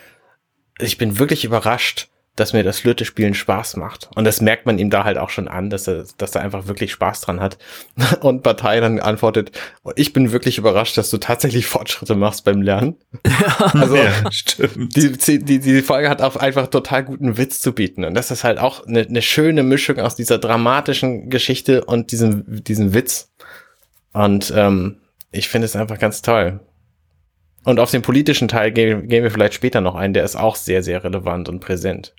[0.81, 2.09] ich bin wirklich überrascht,
[2.41, 4.09] dass mir das Flöte-Spielen Spaß macht.
[4.15, 6.67] Und das merkt man ihm da halt auch schon an, dass er, dass er einfach
[6.67, 7.59] wirklich Spaß dran hat.
[8.21, 9.53] Und Partei dann antwortet,
[9.97, 12.97] ich bin wirklich überrascht, dass du tatsächlich Fortschritte machst beim Lernen.
[13.73, 14.97] also, ja, stimmt.
[14.97, 18.05] Die, die, die Folge hat auch einfach total guten Witz zu bieten.
[18.05, 22.65] Und das ist halt auch eine, eine schöne Mischung aus dieser dramatischen Geschichte und diesem,
[22.65, 23.31] diesem Witz.
[24.13, 24.97] Und ähm,
[25.31, 26.61] ich finde es einfach ganz toll.
[27.65, 30.57] Und auf den politischen Teil gehen, gehen wir vielleicht später noch ein, der ist auch
[30.57, 32.15] sehr, sehr relevant und präsent.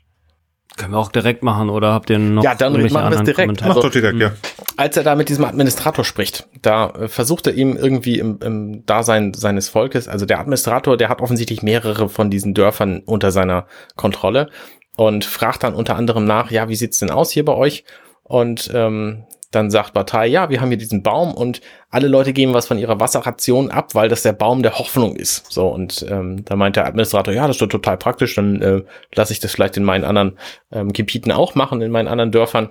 [0.79, 3.61] Können wir auch direkt machen oder habt ihr noch Ja, dann machen wir es direkt.
[3.61, 4.31] Also, Mach doch direkt, ja.
[4.77, 8.85] Als er da mit diesem Administrator spricht, da äh, versucht er ihm irgendwie im, im
[8.85, 13.67] Dasein seines Volkes, also der Administrator, der hat offensichtlich mehrere von diesen Dörfern unter seiner
[13.97, 14.49] Kontrolle
[14.95, 17.83] und fragt dann unter anderem nach, ja, wie sieht's denn aus hier bei euch?
[18.23, 22.53] Und ähm, dann sagt Partei, ja, wir haben hier diesen Baum und alle Leute geben
[22.53, 25.51] was von ihrer Wasserration ab, weil das der Baum der Hoffnung ist.
[25.51, 28.83] So, und ähm, da meint der Administrator, ja, das ist doch total praktisch, dann äh,
[29.15, 30.37] lasse ich das vielleicht in meinen anderen
[30.71, 32.69] ähm, Gebieten auch machen, in meinen anderen Dörfern,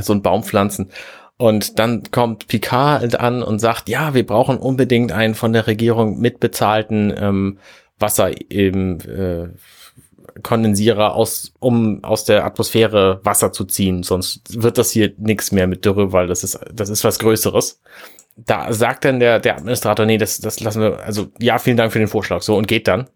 [0.00, 0.90] so ein Baum pflanzen.
[1.36, 6.20] Und dann kommt Picard an und sagt, ja, wir brauchen unbedingt einen von der Regierung
[6.20, 7.58] mitbezahlten ähm,
[7.98, 9.48] Wasser im äh,
[10.42, 14.02] Kondensierer aus, um aus der Atmosphäre Wasser zu ziehen.
[14.02, 17.80] Sonst wird das hier nichts mehr mit Dürre, weil das ist, das ist was Größeres.
[18.36, 21.92] Da sagt dann der, der Administrator, nee, das, das lassen wir, also ja, vielen Dank
[21.92, 23.08] für den Vorschlag, so und geht dann.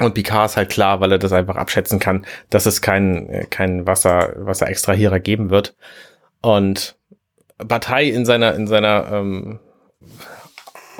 [0.00, 3.86] Und Picard ist halt klar, weil er das einfach abschätzen kann, dass es kein, kein
[3.86, 5.76] Wasser, Wasserextrahierer geben wird.
[6.40, 6.96] Und
[7.66, 9.60] Partei in seiner, in seiner ähm,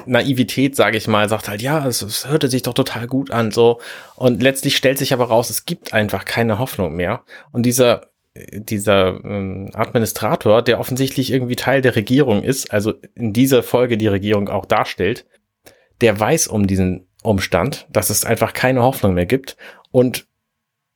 [0.09, 3.51] Naivität, sage ich mal, sagt halt, ja, es, es hörte sich doch total gut an,
[3.51, 3.81] so.
[4.17, 7.23] Und letztlich stellt sich aber raus, es gibt einfach keine Hoffnung mehr.
[7.53, 8.09] Und dieser
[8.53, 14.07] dieser ähm, Administrator, der offensichtlich irgendwie Teil der Regierung ist, also in dieser Folge die
[14.07, 15.27] Regierung auch darstellt,
[16.01, 19.57] der weiß um diesen Umstand, dass es einfach keine Hoffnung mehr gibt
[19.91, 20.27] und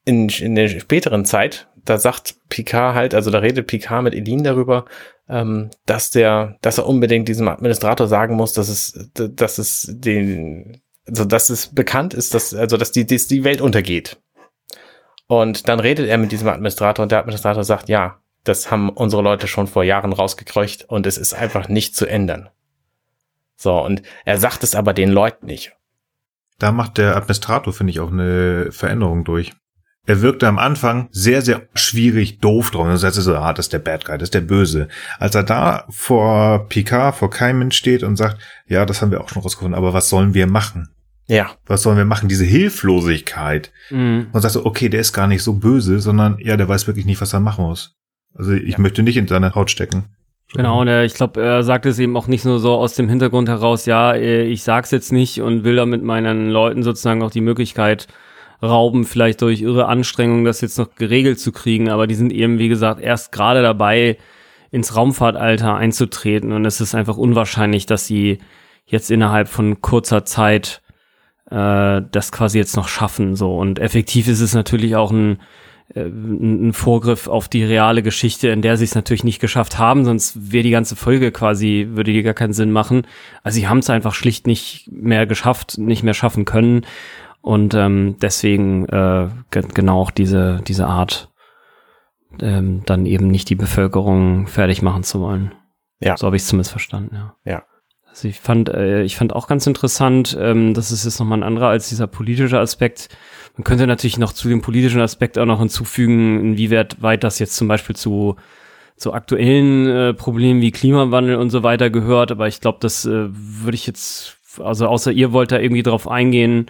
[0.04, 4.44] in, in der späteren Zeit da sagt Picard halt, also da redet Picard mit Elin
[4.44, 4.84] darüber,
[5.28, 10.82] ähm, dass der, dass er unbedingt diesem Administrator sagen muss, dass es, dass es den,
[11.06, 14.20] also dass es bekannt ist, dass, also dass die, dass die Welt untergeht.
[15.26, 19.22] Und dann redet er mit diesem Administrator und der Administrator sagt, ja, das haben unsere
[19.22, 22.50] Leute schon vor Jahren rausgekreucht und es ist einfach nicht zu ändern.
[23.56, 25.72] So, und er sagt es aber den Leuten nicht.
[26.58, 29.52] Da macht der Administrator, finde ich, auch eine Veränderung durch.
[30.04, 32.88] Er wirkte am Anfang sehr, sehr schwierig, doof drauf.
[32.88, 34.88] Das heißt so, ah, das ist der Bad Guy, das ist der Böse.
[35.18, 39.28] Als er da vor Picard, vor Keimen steht und sagt, ja, das haben wir auch
[39.28, 40.88] schon rausgefunden, aber was sollen wir machen?
[41.28, 41.52] Ja.
[41.66, 42.28] Was sollen wir machen?
[42.28, 43.70] Diese Hilflosigkeit.
[43.90, 44.26] Mhm.
[44.32, 47.06] Und sagst so, okay, der ist gar nicht so böse, sondern ja, der weiß wirklich
[47.06, 47.94] nicht, was er machen muss.
[48.34, 48.80] Also ich ja.
[48.80, 50.06] möchte nicht in seine Haut stecken.
[50.54, 53.48] Genau, und ich glaube, er sagt es eben auch nicht nur so aus dem Hintergrund
[53.48, 57.40] heraus, ja, äh, ich sag's jetzt nicht und will damit meinen Leuten sozusagen auch die
[57.40, 58.08] Möglichkeit
[58.62, 62.58] rauben, vielleicht durch ihre Anstrengungen, das jetzt noch geregelt zu kriegen, aber die sind eben,
[62.58, 64.18] wie gesagt, erst gerade dabei,
[64.70, 68.38] ins Raumfahrtalter einzutreten und es ist einfach unwahrscheinlich, dass sie
[68.86, 70.80] jetzt innerhalb von kurzer Zeit
[71.50, 73.56] äh, das quasi jetzt noch schaffen, so.
[73.56, 75.38] Und effektiv ist es natürlich auch ein
[75.94, 80.04] äh, ein Vorgriff auf die reale Geschichte, in der sie es natürlich nicht geschafft haben,
[80.04, 83.06] sonst wäre die ganze Folge quasi, würde die gar keinen Sinn machen.
[83.42, 86.86] Also sie haben es einfach schlicht nicht mehr geschafft, nicht mehr schaffen können.
[87.42, 91.30] Und ähm, deswegen äh, genau auch diese, diese Art,
[92.40, 95.52] ähm, dann eben nicht die Bevölkerung fertig machen zu wollen.
[96.00, 96.16] Ja.
[96.16, 97.34] So habe ich es zumindest verstanden, ja.
[97.44, 97.62] Ja.
[98.08, 101.44] Also ich fand, äh, ich fand auch ganz interessant, ähm, das ist jetzt nochmal ein
[101.44, 103.08] anderer als dieser politische Aspekt,
[103.56, 107.56] man könnte natürlich noch zu dem politischen Aspekt auch noch hinzufügen, inwieweit weit das jetzt
[107.56, 108.36] zum Beispiel zu,
[108.96, 112.30] zu aktuellen äh, Problemen wie Klimawandel und so weiter gehört.
[112.30, 116.08] Aber ich glaube, das äh, würde ich jetzt, also außer ihr wollt da irgendwie drauf
[116.08, 116.66] eingehen.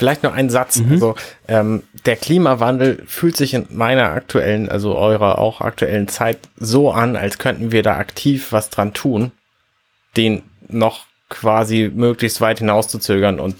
[0.00, 0.78] Vielleicht noch ein Satz.
[0.78, 0.92] Mhm.
[0.92, 1.14] Also
[1.46, 7.16] ähm, der Klimawandel fühlt sich in meiner aktuellen, also eurer auch aktuellen Zeit so an,
[7.16, 9.30] als könnten wir da aktiv was dran tun,
[10.16, 13.56] den noch quasi möglichst weit hinauszuzögern und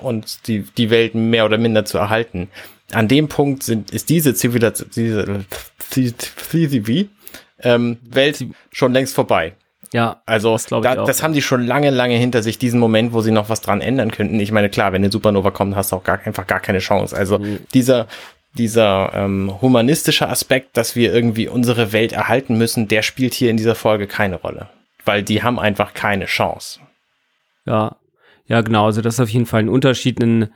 [0.00, 2.48] und die, die Welt mehr oder minder zu erhalten.
[2.92, 5.44] An dem Punkt sind, ist diese Zivilisation, diese
[5.90, 7.10] CCV,
[7.60, 9.52] ähm, Welt schon längst vorbei.
[9.96, 13.22] Ja, also das, da, das haben die schon lange, lange hinter sich, diesen Moment, wo
[13.22, 14.38] sie noch was dran ändern könnten.
[14.40, 17.16] Ich meine, klar, wenn eine Supernova kommt, hast du auch gar, einfach gar keine Chance.
[17.16, 17.60] Also mhm.
[17.72, 18.06] dieser,
[18.52, 23.56] dieser ähm, humanistische Aspekt, dass wir irgendwie unsere Welt erhalten müssen, der spielt hier in
[23.56, 24.68] dieser Folge keine Rolle.
[25.06, 26.80] Weil die haben einfach keine Chance.
[27.64, 27.96] Ja,
[28.48, 28.84] ja, genau.
[28.84, 30.20] Also das ist auf jeden Fall ein Unterschied.
[30.20, 30.50] Ein,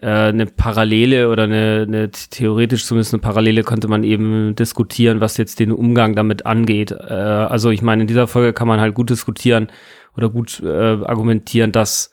[0.00, 5.36] äh, eine Parallele oder eine, eine theoretisch zumindest eine Parallele könnte man eben diskutieren, was
[5.36, 6.92] jetzt den Umgang damit angeht.
[6.92, 9.68] Äh, also ich meine, in dieser Folge kann man halt gut diskutieren
[10.16, 12.10] oder gut äh, argumentieren, dass,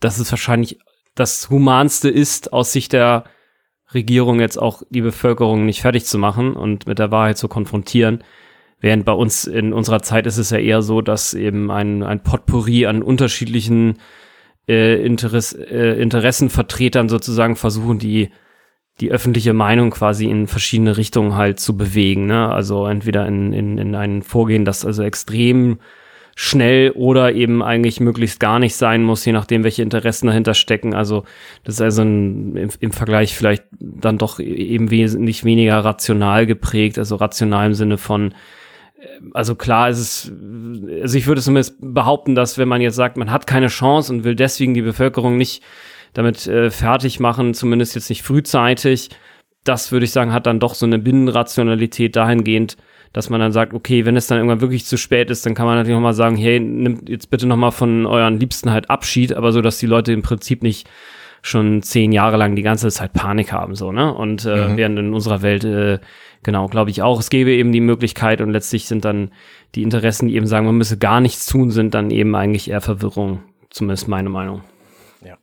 [0.00, 0.78] dass es wahrscheinlich
[1.14, 3.24] das Humanste ist, aus Sicht der
[3.94, 8.22] Regierung jetzt auch die Bevölkerung nicht fertig zu machen und mit der Wahrheit zu konfrontieren.
[8.80, 12.22] Während bei uns in unserer Zeit ist es ja eher so, dass eben ein, ein
[12.22, 13.98] Potpourri an unterschiedlichen
[14.68, 18.30] äh, Interess, äh, Interessenvertretern sozusagen versuchen, die
[19.00, 22.26] die öffentliche Meinung quasi in verschiedene Richtungen halt zu bewegen.
[22.26, 22.48] Ne?
[22.48, 25.78] Also entweder in, in, in ein Vorgehen, das also extrem
[26.38, 30.94] schnell oder eben eigentlich möglichst gar nicht sein muss, je nachdem, welche Interessen dahinter stecken.
[30.94, 31.24] Also
[31.64, 36.98] das ist also ein, im, im Vergleich vielleicht dann doch eben wesentlich weniger rational geprägt,
[36.98, 38.34] also rational im Sinne von
[39.32, 40.32] also klar ist es,
[41.02, 44.24] also ich würde zumindest behaupten, dass wenn man jetzt sagt, man hat keine Chance und
[44.24, 45.62] will deswegen die Bevölkerung nicht
[46.14, 49.10] damit äh, fertig machen, zumindest jetzt nicht frühzeitig,
[49.64, 52.76] das würde ich sagen, hat dann doch so eine Binnenrationalität dahingehend,
[53.12, 55.66] dass man dann sagt, okay, wenn es dann irgendwann wirklich zu spät ist, dann kann
[55.66, 59.52] man natürlich nochmal sagen, hey, nimmt jetzt bitte nochmal von euren Liebsten halt Abschied, aber
[59.52, 60.88] so, dass die Leute im Prinzip nicht
[61.42, 64.12] schon zehn Jahre lang die ganze Zeit Panik haben, so, ne?
[64.12, 64.76] Und äh, mhm.
[64.76, 65.98] während in unserer Welt äh,
[66.46, 67.18] Genau, glaube ich auch.
[67.18, 69.32] Es gäbe eben die Möglichkeit und letztlich sind dann
[69.74, 72.80] die Interessen, die eben sagen, man müsse gar nichts tun, sind dann eben eigentlich eher
[72.80, 73.42] Verwirrung.
[73.68, 74.62] Zumindest meine Meinung.
[75.24, 75.36] Ja.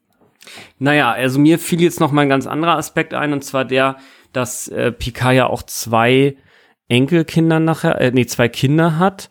[0.79, 3.97] Naja, also mir fiel jetzt noch mal ein ganz anderer Aspekt ein und zwar der,
[4.31, 6.37] dass äh, Picard ja auch zwei
[6.87, 9.29] Enkelkinder nachher, äh, nee, zwei Kinder hat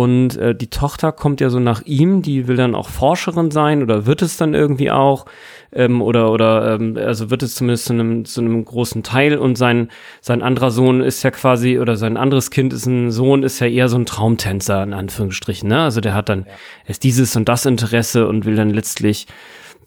[0.00, 3.82] und äh, die Tochter kommt ja so nach ihm, die will dann auch Forscherin sein
[3.82, 5.26] oder wird es dann irgendwie auch
[5.72, 9.36] ähm, oder oder ähm, also wird es zumindest zu einem zu einem großen Teil.
[9.36, 9.90] Und sein
[10.22, 13.66] sein anderer Sohn ist ja quasi oder sein anderes Kind ist ein Sohn ist ja
[13.66, 15.82] eher so ein Traumtänzer in Anführungsstrichen ne?
[15.82, 16.46] Also der hat dann
[16.86, 19.26] erst dieses und das Interesse und will dann letztlich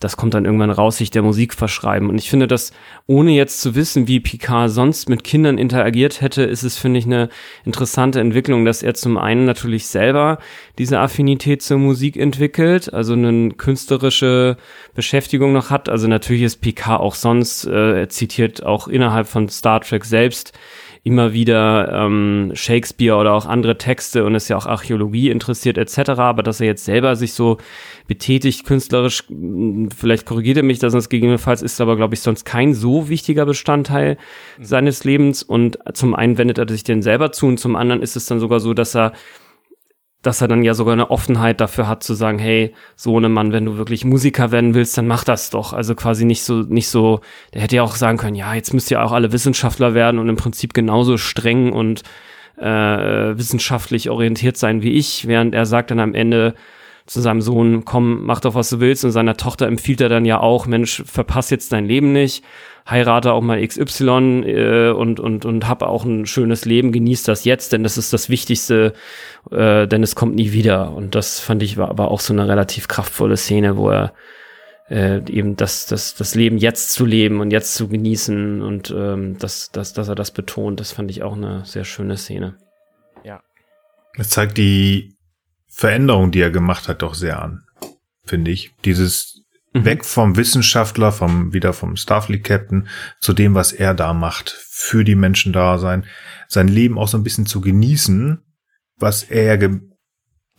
[0.03, 2.09] das kommt dann irgendwann raus, sich der Musik verschreiben.
[2.09, 2.73] Und ich finde, dass
[3.07, 7.05] ohne jetzt zu wissen, wie Picard sonst mit Kindern interagiert hätte, ist es, finde ich,
[7.05, 7.29] eine
[7.65, 10.39] interessante Entwicklung, dass er zum einen natürlich selber
[10.77, 14.57] diese Affinität zur Musik entwickelt, also eine künstlerische
[14.93, 15.89] Beschäftigung noch hat.
[15.89, 20.53] Also natürlich ist Picard auch sonst, äh, er zitiert auch innerhalb von Star Trek selbst
[21.05, 26.11] immer wieder ähm, Shakespeare oder auch andere Texte und ist ja auch Archäologie interessiert etc.
[26.11, 27.57] Aber dass er jetzt selber sich so
[28.07, 29.25] betätigt künstlerisch,
[29.95, 33.45] vielleicht korrigiert er mich, dass es gegebenenfalls ist, aber glaube ich sonst kein so wichtiger
[33.45, 34.17] Bestandteil
[34.57, 34.63] mhm.
[34.63, 35.43] seines Lebens.
[35.43, 38.39] Und zum einen wendet er sich den selber zu und zum anderen ist es dann
[38.39, 39.11] sogar so, dass er
[40.23, 43.65] dass er dann ja sogar eine Offenheit dafür hat zu sagen, hey, so Mann, wenn
[43.65, 45.73] du wirklich Musiker werden willst, dann mach das doch.
[45.73, 47.19] Also quasi nicht so, nicht so,
[47.53, 50.29] der hätte ja auch sagen können, ja, jetzt müsst ihr auch alle Wissenschaftler werden und
[50.29, 52.03] im Prinzip genauso streng und
[52.57, 56.55] äh, wissenschaftlich orientiert sein wie ich, während er sagt dann am Ende
[57.05, 60.25] zu seinem Sohn, komm, mach doch, was du willst und seiner Tochter empfiehlt er dann
[60.25, 62.43] ja auch, Mensch, verpass jetzt dein Leben nicht
[62.89, 67.45] heirate auch mal XY äh, und, und, und habe auch ein schönes Leben, genieß das
[67.45, 68.93] jetzt, denn das ist das Wichtigste,
[69.51, 70.91] äh, denn es kommt nie wieder.
[70.93, 74.13] Und das fand ich war aber auch so eine relativ kraftvolle Szene, wo er
[74.89, 79.37] äh, eben das, das, das Leben jetzt zu leben und jetzt zu genießen und ähm,
[79.39, 82.57] das, das, dass er das betont, das fand ich auch eine sehr schöne Szene.
[83.23, 83.41] Ja.
[84.17, 85.12] Es zeigt die
[85.73, 87.63] Veränderung, die er gemacht hat, doch sehr an,
[88.25, 88.71] finde ich.
[88.85, 89.85] Dieses Mhm.
[89.85, 92.87] Weg vom Wissenschaftler, vom, wieder vom Starfleet Captain
[93.19, 96.05] zu dem, was er da macht, für die Menschen da sein,
[96.47, 98.39] sein Leben auch so ein bisschen zu genießen,
[98.97, 99.79] was er ge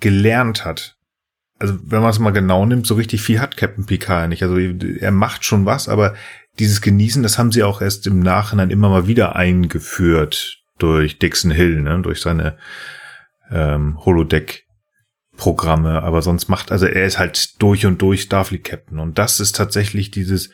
[0.00, 0.96] gelernt hat.
[1.60, 4.42] Also, wenn man es mal genau nimmt, so richtig viel hat Captain Picard nicht.
[4.42, 6.14] Also, er macht schon was, aber
[6.58, 11.52] dieses Genießen, das haben sie auch erst im Nachhinein immer mal wieder eingeführt durch Dixon
[11.52, 12.58] Hill, ne, durch seine
[13.50, 14.64] ähm, Holodeck
[15.36, 18.98] Programme, aber sonst macht, also er ist halt durch und durch Starfleet Captain.
[18.98, 20.50] Und das ist tatsächlich dieses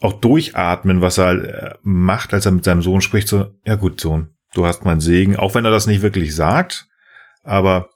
[0.00, 4.00] auch durchatmen, was er äh, macht, als er mit seinem Sohn spricht, so, ja gut,
[4.00, 6.88] Sohn, du hast meinen Segen, auch wenn er das nicht wirklich sagt,
[7.44, 7.90] aber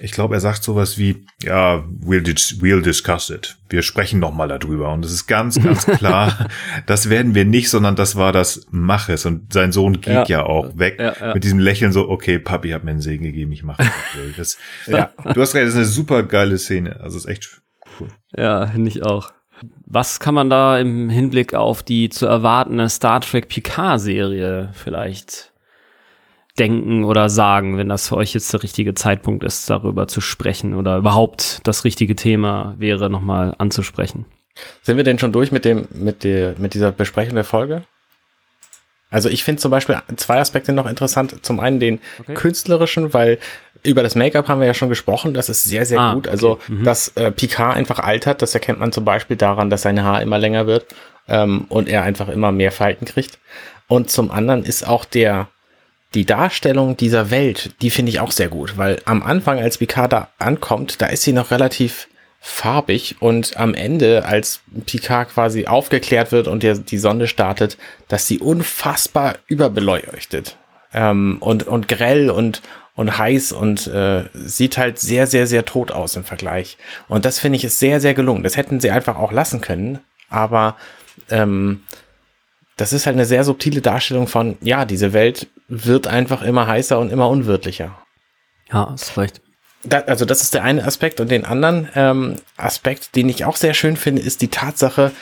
[0.00, 2.22] ich glaube, er sagt sowas wie, ja, we'll,
[2.60, 3.56] we'll discuss it.
[3.68, 4.92] Wir sprechen noch mal darüber.
[4.92, 6.48] Und es ist ganz, ganz klar,
[6.86, 9.26] das werden wir nicht, sondern das war das Mach es.
[9.26, 11.34] Und sein Sohn geht ja, ja auch weg ja, ja.
[11.34, 13.90] mit diesem Lächeln so, okay, Papi hat mir einen Segen gegeben, ich mache
[14.36, 14.58] das.
[14.86, 17.00] ja, du hast recht, das ist eine super geile Szene.
[17.00, 17.60] Also ist echt
[18.00, 18.08] cool.
[18.36, 19.32] Ja, finde ich auch.
[19.86, 25.52] Was kann man da im Hinblick auf die zu erwartende Star Trek Picard-Serie vielleicht
[26.58, 30.74] denken oder sagen, wenn das für euch jetzt der richtige Zeitpunkt ist, darüber zu sprechen
[30.74, 34.26] oder überhaupt das richtige Thema wäre, nochmal anzusprechen.
[34.82, 37.84] Sind wir denn schon durch mit dem, mit der, mit dieser Besprechung der Folge?
[39.10, 41.44] Also ich finde zum Beispiel zwei Aspekte noch interessant.
[41.44, 42.34] Zum einen den okay.
[42.34, 43.38] künstlerischen, weil
[43.82, 46.28] über das Make-up haben wir ja schon gesprochen, das ist sehr, sehr ah, gut.
[46.28, 46.72] Also, okay.
[46.72, 46.84] mhm.
[46.84, 50.38] dass äh, Picard einfach altert, das erkennt man zum Beispiel daran, dass sein Haar immer
[50.38, 50.86] länger wird
[51.28, 53.38] ähm, und er einfach immer mehr Falten kriegt.
[53.86, 55.48] Und zum anderen ist auch der,
[56.14, 60.12] die Darstellung dieser Welt, die finde ich auch sehr gut, weil am Anfang, als Picard
[60.12, 62.08] da ankommt, da ist sie noch relativ
[62.40, 68.26] farbig und am Ende, als Picard quasi aufgeklärt wird und der, die Sonne startet, dass
[68.26, 70.56] sie unfassbar überbeleuchtet
[70.94, 72.62] ähm, und, und grell und,
[72.94, 76.78] und heiß und äh, sieht halt sehr, sehr, sehr tot aus im Vergleich.
[77.08, 78.44] Und das finde ich ist sehr, sehr gelungen.
[78.44, 79.98] Das hätten sie einfach auch lassen können,
[80.30, 80.76] aber
[81.30, 81.82] ähm,
[82.76, 86.98] das ist halt eine sehr subtile Darstellung von, ja, diese Welt wird einfach immer heißer
[86.98, 87.96] und immer unwirtlicher.
[88.72, 89.40] Ja, ist recht.
[89.84, 93.56] Da, also das ist der eine Aspekt und den anderen ähm, Aspekt, den ich auch
[93.56, 95.12] sehr schön finde, ist die Tatsache,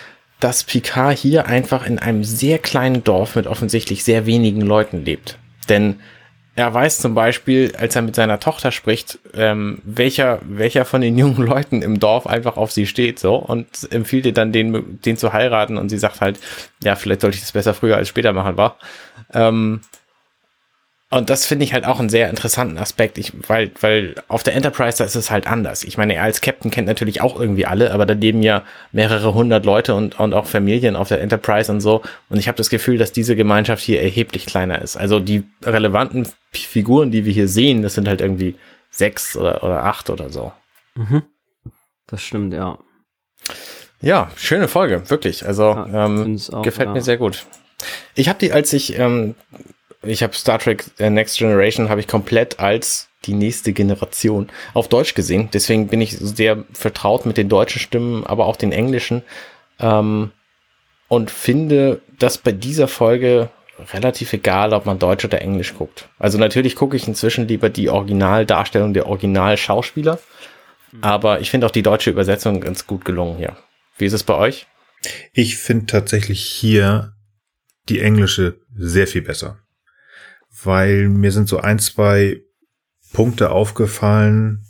[0.41, 5.39] dass Picard hier einfach in einem sehr kleinen Dorf mit offensichtlich sehr wenigen Leuten lebt.
[5.69, 6.01] Denn
[6.55, 11.19] er weiß zum Beispiel, als er mit seiner Tochter spricht, ähm, welcher, welcher von den
[11.19, 15.19] jungen Leuten im Dorf einfach auf sie steht, so, und empfiehlt ihr dann, den, den
[15.19, 16.41] zu heiraten, und sie sagt halt,
[16.83, 18.79] ja, vielleicht sollte ich das besser früher als später machen, war.
[19.35, 19.83] Ähm,
[21.17, 24.55] und das finde ich halt auch einen sehr interessanten Aspekt, ich, weil, weil auf der
[24.55, 25.83] Enterprise, da ist es halt anders.
[25.85, 29.35] Ich meine, er als Captain kennt natürlich auch irgendwie alle, aber da leben ja mehrere
[29.35, 32.03] hundert Leute und, und auch Familien auf der Enterprise und so.
[32.29, 34.97] Und ich habe das Gefühl, dass diese Gemeinschaft hier erheblich kleiner ist.
[34.97, 38.55] Also die relevanten Figuren, die wir hier sehen, das sind halt irgendwie
[38.91, 40.53] sechs oder, oder acht oder so.
[40.95, 41.23] Mhm.
[42.07, 42.79] Das stimmt, ja.
[44.01, 45.47] Ja, schöne Folge, wirklich.
[45.47, 46.93] Also ja, ähm, auch, gefällt ja.
[46.93, 47.47] mir sehr gut.
[48.15, 49.35] Ich habe die, als ich ähm,
[50.03, 54.89] ich habe Star Trek äh, Next Generation habe ich komplett als die nächste Generation auf
[54.89, 55.49] Deutsch gesehen.
[55.53, 59.23] Deswegen bin ich sehr vertraut mit den deutschen Stimmen, aber auch den englischen.
[59.81, 60.31] Ähm,
[61.09, 63.51] und finde, dass bei dieser Folge
[63.93, 66.09] relativ egal, ob man Deutsch oder Englisch guckt.
[66.19, 70.19] Also natürlich gucke ich inzwischen lieber die Originaldarstellung der Originalschauspieler.
[70.93, 71.05] Mhm.
[71.05, 73.57] Aber ich finde auch die deutsche Übersetzung ganz gut gelungen hier.
[73.99, 74.67] Wie ist es bei euch?
[75.33, 77.13] Ich finde tatsächlich hier
[77.89, 79.59] die englische sehr viel besser.
[80.63, 82.41] Weil mir sind so ein, zwei
[83.13, 84.65] Punkte aufgefallen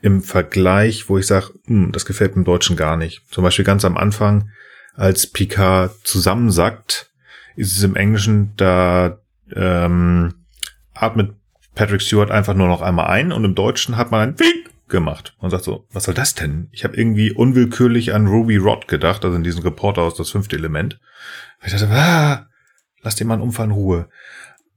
[0.00, 3.22] im Vergleich, wo ich sage, hm, das gefällt im Deutschen gar nicht.
[3.30, 4.50] Zum Beispiel ganz am Anfang,
[4.94, 7.10] als Picard zusammensackt,
[7.56, 9.18] ist es im Englischen, da
[9.54, 10.34] ähm,
[10.92, 11.34] atmet
[11.74, 15.34] Patrick Stewart einfach nur noch einmal ein und im Deutschen hat man ein Wink gemacht
[15.38, 16.68] und sagt so, was soll das denn?
[16.70, 20.56] Ich habe irgendwie unwillkürlich an Ruby Rod gedacht, also in diesen Reporter aus das fünfte
[20.56, 21.00] Element.
[21.64, 22.46] Ich dachte, ah,
[23.02, 24.08] lass den Unfall in Ruhe.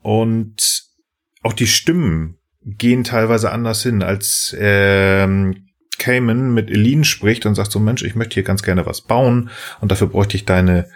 [0.08, 0.86] Und
[1.44, 7.74] auch die Stimmen gehen teilweise anders hin, als ähm, Cayman mit Eline spricht und sagt
[7.74, 9.50] so, Mensch, ich möchte hier ganz gerne was bauen
[9.82, 10.90] und dafür bräuchte ich deine,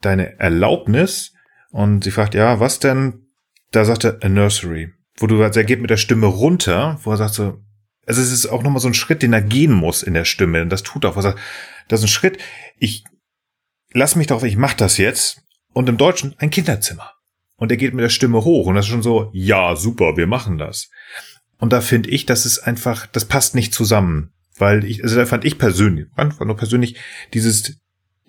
[0.00, 1.34] deine Erlaubnis.
[1.70, 3.28] Und sie fragt, ja, was denn?
[3.70, 4.92] Da sagt er, a nursery.
[5.16, 7.62] Wo du, also er geht mit der Stimme runter, wo er sagt so,
[8.08, 10.62] also es ist auch nochmal so ein Schritt, den er gehen muss in der Stimme.
[10.62, 11.26] Und das tut auch was.
[11.26, 11.36] Er,
[11.86, 12.38] das ist ein Schritt,
[12.76, 13.04] ich
[13.92, 15.42] lass mich doch, ich mach das jetzt.
[15.72, 17.12] Und im Deutschen ein Kinderzimmer.
[17.58, 18.66] Und er geht mit der Stimme hoch.
[18.66, 20.88] Und das ist schon so, ja, super, wir machen das.
[21.58, 24.32] Und da finde ich, das ist einfach, das passt nicht zusammen.
[24.56, 26.96] Weil ich, also da fand ich persönlich, einfach nur persönlich,
[27.34, 27.78] dieses,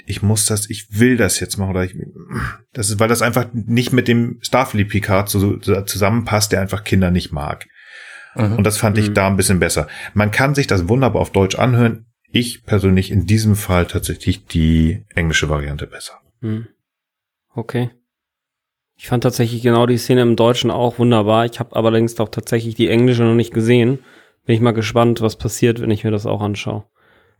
[0.06, 1.96] ich muss das, ich will das jetzt machen, oder ich,
[2.74, 6.84] das ist, weil das einfach nicht mit dem Starfleet Picard zu, zu, zusammenpasst, der einfach
[6.84, 7.68] Kinder nicht mag.
[8.36, 8.58] Mhm.
[8.58, 9.14] Und das fand ich mhm.
[9.14, 9.88] da ein bisschen besser.
[10.14, 12.06] Man kann sich das wunderbar auf Deutsch anhören.
[12.32, 16.20] Ich persönlich in diesem Fall tatsächlich die englische Variante besser.
[16.42, 16.68] Mhm.
[17.54, 17.90] Okay.
[19.02, 21.46] Ich fand tatsächlich genau die Szene im Deutschen auch wunderbar.
[21.46, 24.00] Ich habe allerdings auch tatsächlich die englische noch nicht gesehen.
[24.46, 26.84] Bin ich mal gespannt, was passiert, wenn ich mir das auch anschaue.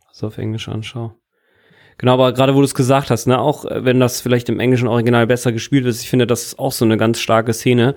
[0.08, 1.16] Also auf Englisch anschaue.
[1.98, 4.62] Genau, aber gerade wo du es gesagt hast, ne, auch äh, wenn das vielleicht im
[4.62, 7.96] englischen Original besser gespielt ist, ich finde, das ist auch so eine ganz starke Szene,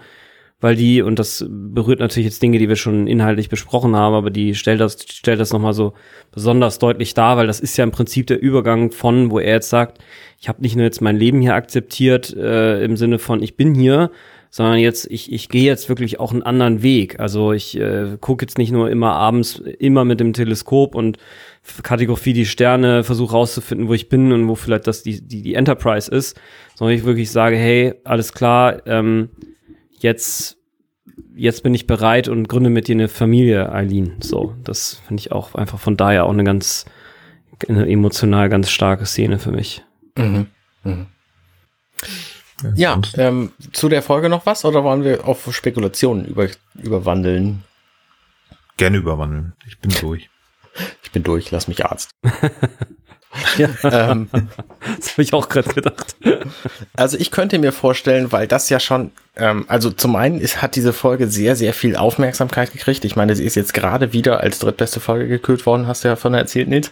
[0.62, 4.30] weil die, und das berührt natürlich jetzt Dinge, die wir schon inhaltlich besprochen haben, aber
[4.30, 5.92] die stellt das, stellt das nochmal so
[6.30, 9.70] besonders deutlich dar, weil das ist ja im Prinzip der Übergang von, wo er jetzt
[9.70, 9.98] sagt,
[10.40, 13.74] ich habe nicht nur jetzt mein Leben hier akzeptiert, äh, im Sinne von, ich bin
[13.74, 14.12] hier,
[14.50, 17.18] sondern jetzt, ich, ich gehe jetzt wirklich auch einen anderen Weg.
[17.18, 21.18] Also ich äh, gucke jetzt nicht nur immer abends immer mit dem Teleskop und
[21.82, 25.54] Kategorie die Sterne, versuche rauszufinden, wo ich bin und wo vielleicht das die, die, die
[25.54, 26.38] Enterprise ist,
[26.76, 29.30] sondern ich wirklich sage, hey, alles klar, ähm,
[30.02, 30.56] jetzt,
[31.34, 34.16] jetzt bin ich bereit und gründe mit dir eine Familie, Eileen.
[34.20, 36.84] So, das finde ich auch einfach von daher auch eine ganz,
[37.68, 39.82] eine emotional ganz starke Szene für mich.
[40.16, 40.46] Mhm.
[40.84, 41.06] Mhm.
[42.74, 47.64] Ja, ähm, zu der Folge noch was oder wollen wir auf Spekulationen über, überwandeln?
[48.76, 49.54] Gerne überwandeln.
[49.66, 50.30] Ich bin durch.
[51.02, 52.10] Ich bin durch, lass mich Arzt.
[53.56, 54.28] ja, ähm,
[54.96, 56.16] das habe ich auch gerade gedacht.
[56.94, 60.76] Also ich könnte mir vorstellen, weil das ja schon, ähm, also zum einen ist, hat
[60.76, 63.04] diese Folge sehr, sehr viel Aufmerksamkeit gekriegt.
[63.04, 66.16] Ich meine, sie ist jetzt gerade wieder als drittbeste Folge gekürt worden, hast du ja
[66.16, 66.90] von erzählt, Nils.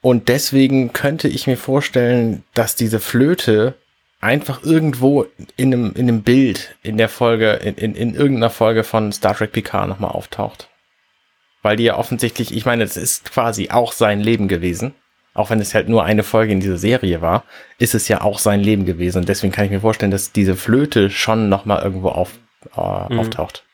[0.00, 3.74] Und deswegen könnte ich mir vorstellen, dass diese Flöte
[4.20, 8.84] einfach irgendwo in einem, in einem Bild in der Folge, in, in, in irgendeiner Folge
[8.84, 10.68] von Star Trek Picard nochmal auftaucht.
[11.62, 14.94] Weil die ja offensichtlich, ich meine, es ist quasi auch sein Leben gewesen
[15.36, 17.44] auch wenn es halt nur eine Folge in dieser Serie war,
[17.78, 19.18] ist es ja auch sein Leben gewesen.
[19.18, 22.38] Und deswegen kann ich mir vorstellen, dass diese Flöte schon nochmal irgendwo auf,
[22.76, 23.20] äh, mhm.
[23.20, 23.64] auftaucht.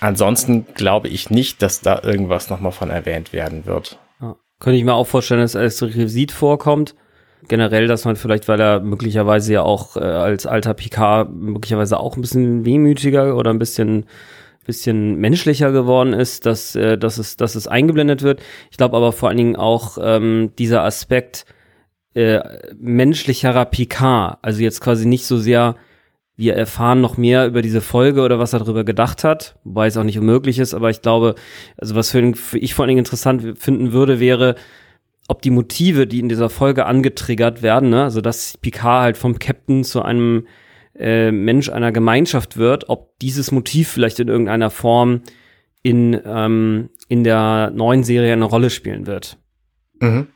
[0.00, 3.98] Ansonsten glaube ich nicht, dass da irgendwas nochmal von erwähnt werden wird.
[4.20, 4.36] Ja.
[4.58, 6.94] Könnte ich mir auch vorstellen, dass als Requisit vorkommt.
[7.48, 12.16] Generell, dass man vielleicht, weil er möglicherweise ja auch äh, als alter Picard möglicherweise auch
[12.16, 14.06] ein bisschen wehmütiger oder ein bisschen
[14.64, 18.40] bisschen menschlicher geworden ist, dass, äh, dass, es, dass es eingeblendet wird.
[18.70, 21.46] Ich glaube aber vor allen Dingen auch ähm, dieser Aspekt
[22.14, 22.40] äh,
[22.78, 24.38] menschlicherer Picard.
[24.42, 25.76] Also jetzt quasi nicht so sehr,
[26.36, 29.96] wir erfahren noch mehr über diese Folge oder was er darüber gedacht hat, wobei es
[29.96, 31.34] auch nicht unmöglich ist, aber ich glaube,
[31.76, 34.56] also was für, für ich vor allen Dingen interessant finden würde, wäre,
[35.28, 39.38] ob die Motive, die in dieser Folge angetriggert werden, ne, also dass Picard halt vom
[39.38, 40.46] Captain zu einem
[40.98, 45.22] äh, Mensch einer Gemeinschaft wird, ob dieses Motiv vielleicht in irgendeiner Form
[45.82, 49.38] in, ähm, in der neuen Serie eine Rolle spielen wird.
[50.00, 50.28] Mhm.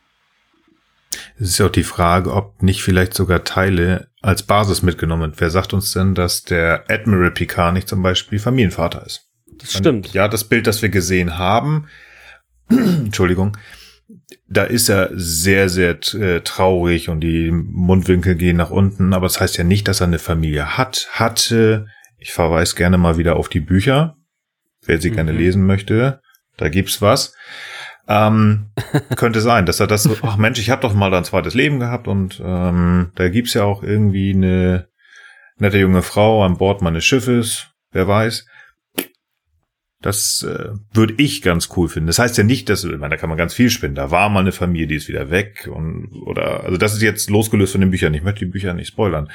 [1.38, 5.32] Es ist ja auch die Frage, ob nicht vielleicht sogar Teile als Basis mitgenommen.
[5.36, 9.28] Wer sagt uns denn, dass der Admiral Picard nicht zum Beispiel Familienvater ist?
[9.58, 10.12] Das stimmt.
[10.12, 11.86] Ja, das Bild, das wir gesehen haben,
[12.68, 13.56] Entschuldigung,
[14.48, 19.40] da ist er sehr, sehr äh, traurig und die Mundwinkel gehen nach unten, aber das
[19.40, 21.86] heißt ja nicht, dass er eine Familie hat, hatte.
[22.18, 24.16] Ich verweise gerne mal wieder auf die Bücher,
[24.84, 25.14] wer sie mhm.
[25.14, 26.20] gerne lesen möchte.
[26.56, 27.34] Da gibt's was.
[28.08, 28.70] Ähm,
[29.16, 31.80] könnte sein, dass er das so, ach Mensch, ich habe doch mal ein zweites Leben
[31.80, 34.88] gehabt und ähm, da gibt's ja auch irgendwie eine
[35.58, 38.46] nette junge Frau an Bord meines Schiffes, wer weiß
[40.02, 42.06] Das äh, würde ich ganz cool finden.
[42.06, 43.94] Das heißt ja nicht, dass, ich meine, da kann man ganz viel spinnen.
[43.94, 47.30] Da war mal eine Familie, die ist wieder weg und oder also das ist jetzt
[47.30, 48.14] losgelöst von den Büchern.
[48.14, 49.30] Ich möchte die Bücher nicht spoilern.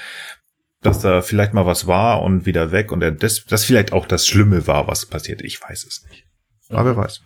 [0.82, 4.28] Dass da vielleicht mal was war und wieder weg und das, das vielleicht auch das
[4.28, 5.42] Schlimme war, was passiert.
[5.42, 6.26] Ich weiß es nicht.
[6.70, 7.22] Aber wer weiß.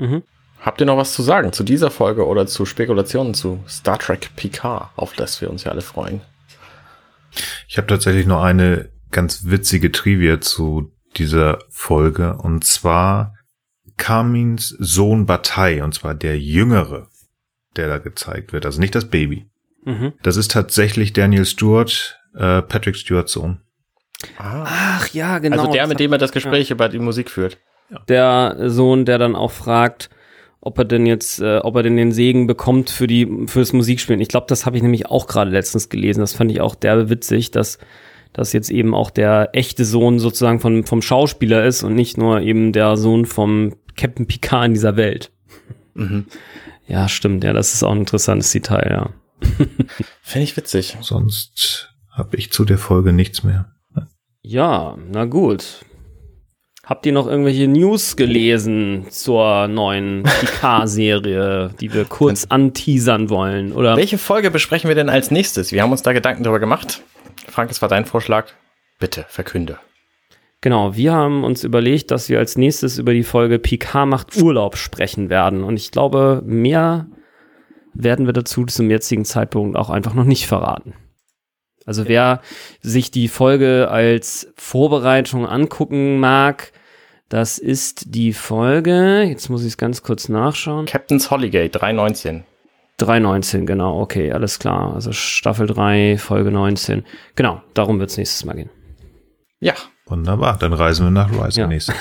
[0.00, 0.22] Mhm.
[0.60, 4.30] Habt ihr noch was zu sagen zu dieser Folge oder zu Spekulationen zu Star Trek
[4.36, 6.22] Picard, auf das wir uns ja alle freuen?
[7.68, 13.34] Ich habe tatsächlich noch eine ganz witzige Trivia zu dieser Folge und zwar
[13.96, 17.08] Carmins Sohn Bataille und zwar der Jüngere,
[17.76, 19.46] der da gezeigt wird, also nicht das Baby.
[19.84, 20.14] Mhm.
[20.22, 23.60] Das ist tatsächlich Daniel Stewart, äh, Patrick Stewarts Sohn.
[24.38, 24.64] Ah.
[24.66, 25.58] Ach ja, genau.
[25.58, 26.74] Also der, mit dem er das Gespräch ja.
[26.74, 27.58] über die Musik führt.
[28.08, 30.08] Der Sohn, der dann auch fragt,
[30.60, 34.20] ob er denn jetzt, äh, ob er denn den Segen bekommt für die fürs Musikspielen.
[34.20, 36.20] Ich glaube, das habe ich nämlich auch gerade letztens gelesen.
[36.20, 37.78] Das fand ich auch derbe witzig, dass
[38.34, 42.40] dass jetzt eben auch der echte Sohn sozusagen von, vom Schauspieler ist und nicht nur
[42.40, 45.32] eben der Sohn vom Captain Picard in dieser Welt.
[45.94, 46.26] Mhm.
[46.86, 47.44] Ja, stimmt.
[47.44, 49.10] Ja, das ist auch ein interessantes Detail, ja.
[50.22, 50.98] Finde ich witzig.
[51.00, 53.72] Sonst habe ich zu der Folge nichts mehr.
[54.42, 55.84] Ja, na gut.
[56.84, 63.72] Habt ihr noch irgendwelche News gelesen zur neuen PK-Serie, die wir kurz anteasern wollen?
[63.72, 63.96] Oder?
[63.96, 65.72] Welche Folge besprechen wir denn als nächstes?
[65.72, 67.00] Wir haben uns da Gedanken darüber gemacht.
[67.54, 68.48] Frank, es war dein Vorschlag.
[68.98, 69.78] Bitte, verkünde.
[70.60, 74.76] Genau, wir haben uns überlegt, dass wir als nächstes über die Folge PK macht Urlaub
[74.76, 75.62] sprechen werden.
[75.62, 77.06] Und ich glaube, mehr
[77.92, 80.94] werden wir dazu zum jetzigen Zeitpunkt auch einfach noch nicht verraten.
[81.86, 82.40] Also wer
[82.80, 86.72] sich die Folge als Vorbereitung angucken mag,
[87.28, 90.86] das ist die Folge, jetzt muss ich es ganz kurz nachschauen.
[90.86, 92.42] Captain's Holiday 319.
[92.98, 94.94] 319, genau, okay, alles klar.
[94.94, 97.04] Also Staffel 3, Folge 19.
[97.34, 98.70] Genau, darum wird es nächstes Mal gehen.
[99.60, 99.74] Ja.
[100.06, 101.66] Wunderbar, dann reisen wir nach Rise ja.
[101.66, 101.94] nächstes.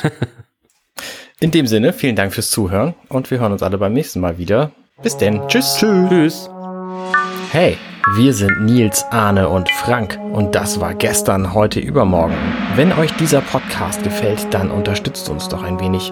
[1.39, 4.37] In dem Sinne, vielen Dank fürs Zuhören und wir hören uns alle beim nächsten Mal
[4.37, 4.71] wieder.
[5.01, 5.41] Bis denn.
[5.47, 5.77] Tschüss.
[5.77, 6.09] Tschüss.
[6.09, 6.49] Tschüss.
[7.51, 7.77] Hey.
[8.15, 12.35] Wir sind Nils, Arne und Frank und das war gestern, heute, übermorgen.
[12.75, 16.11] Wenn euch dieser Podcast gefällt, dann unterstützt uns doch ein wenig.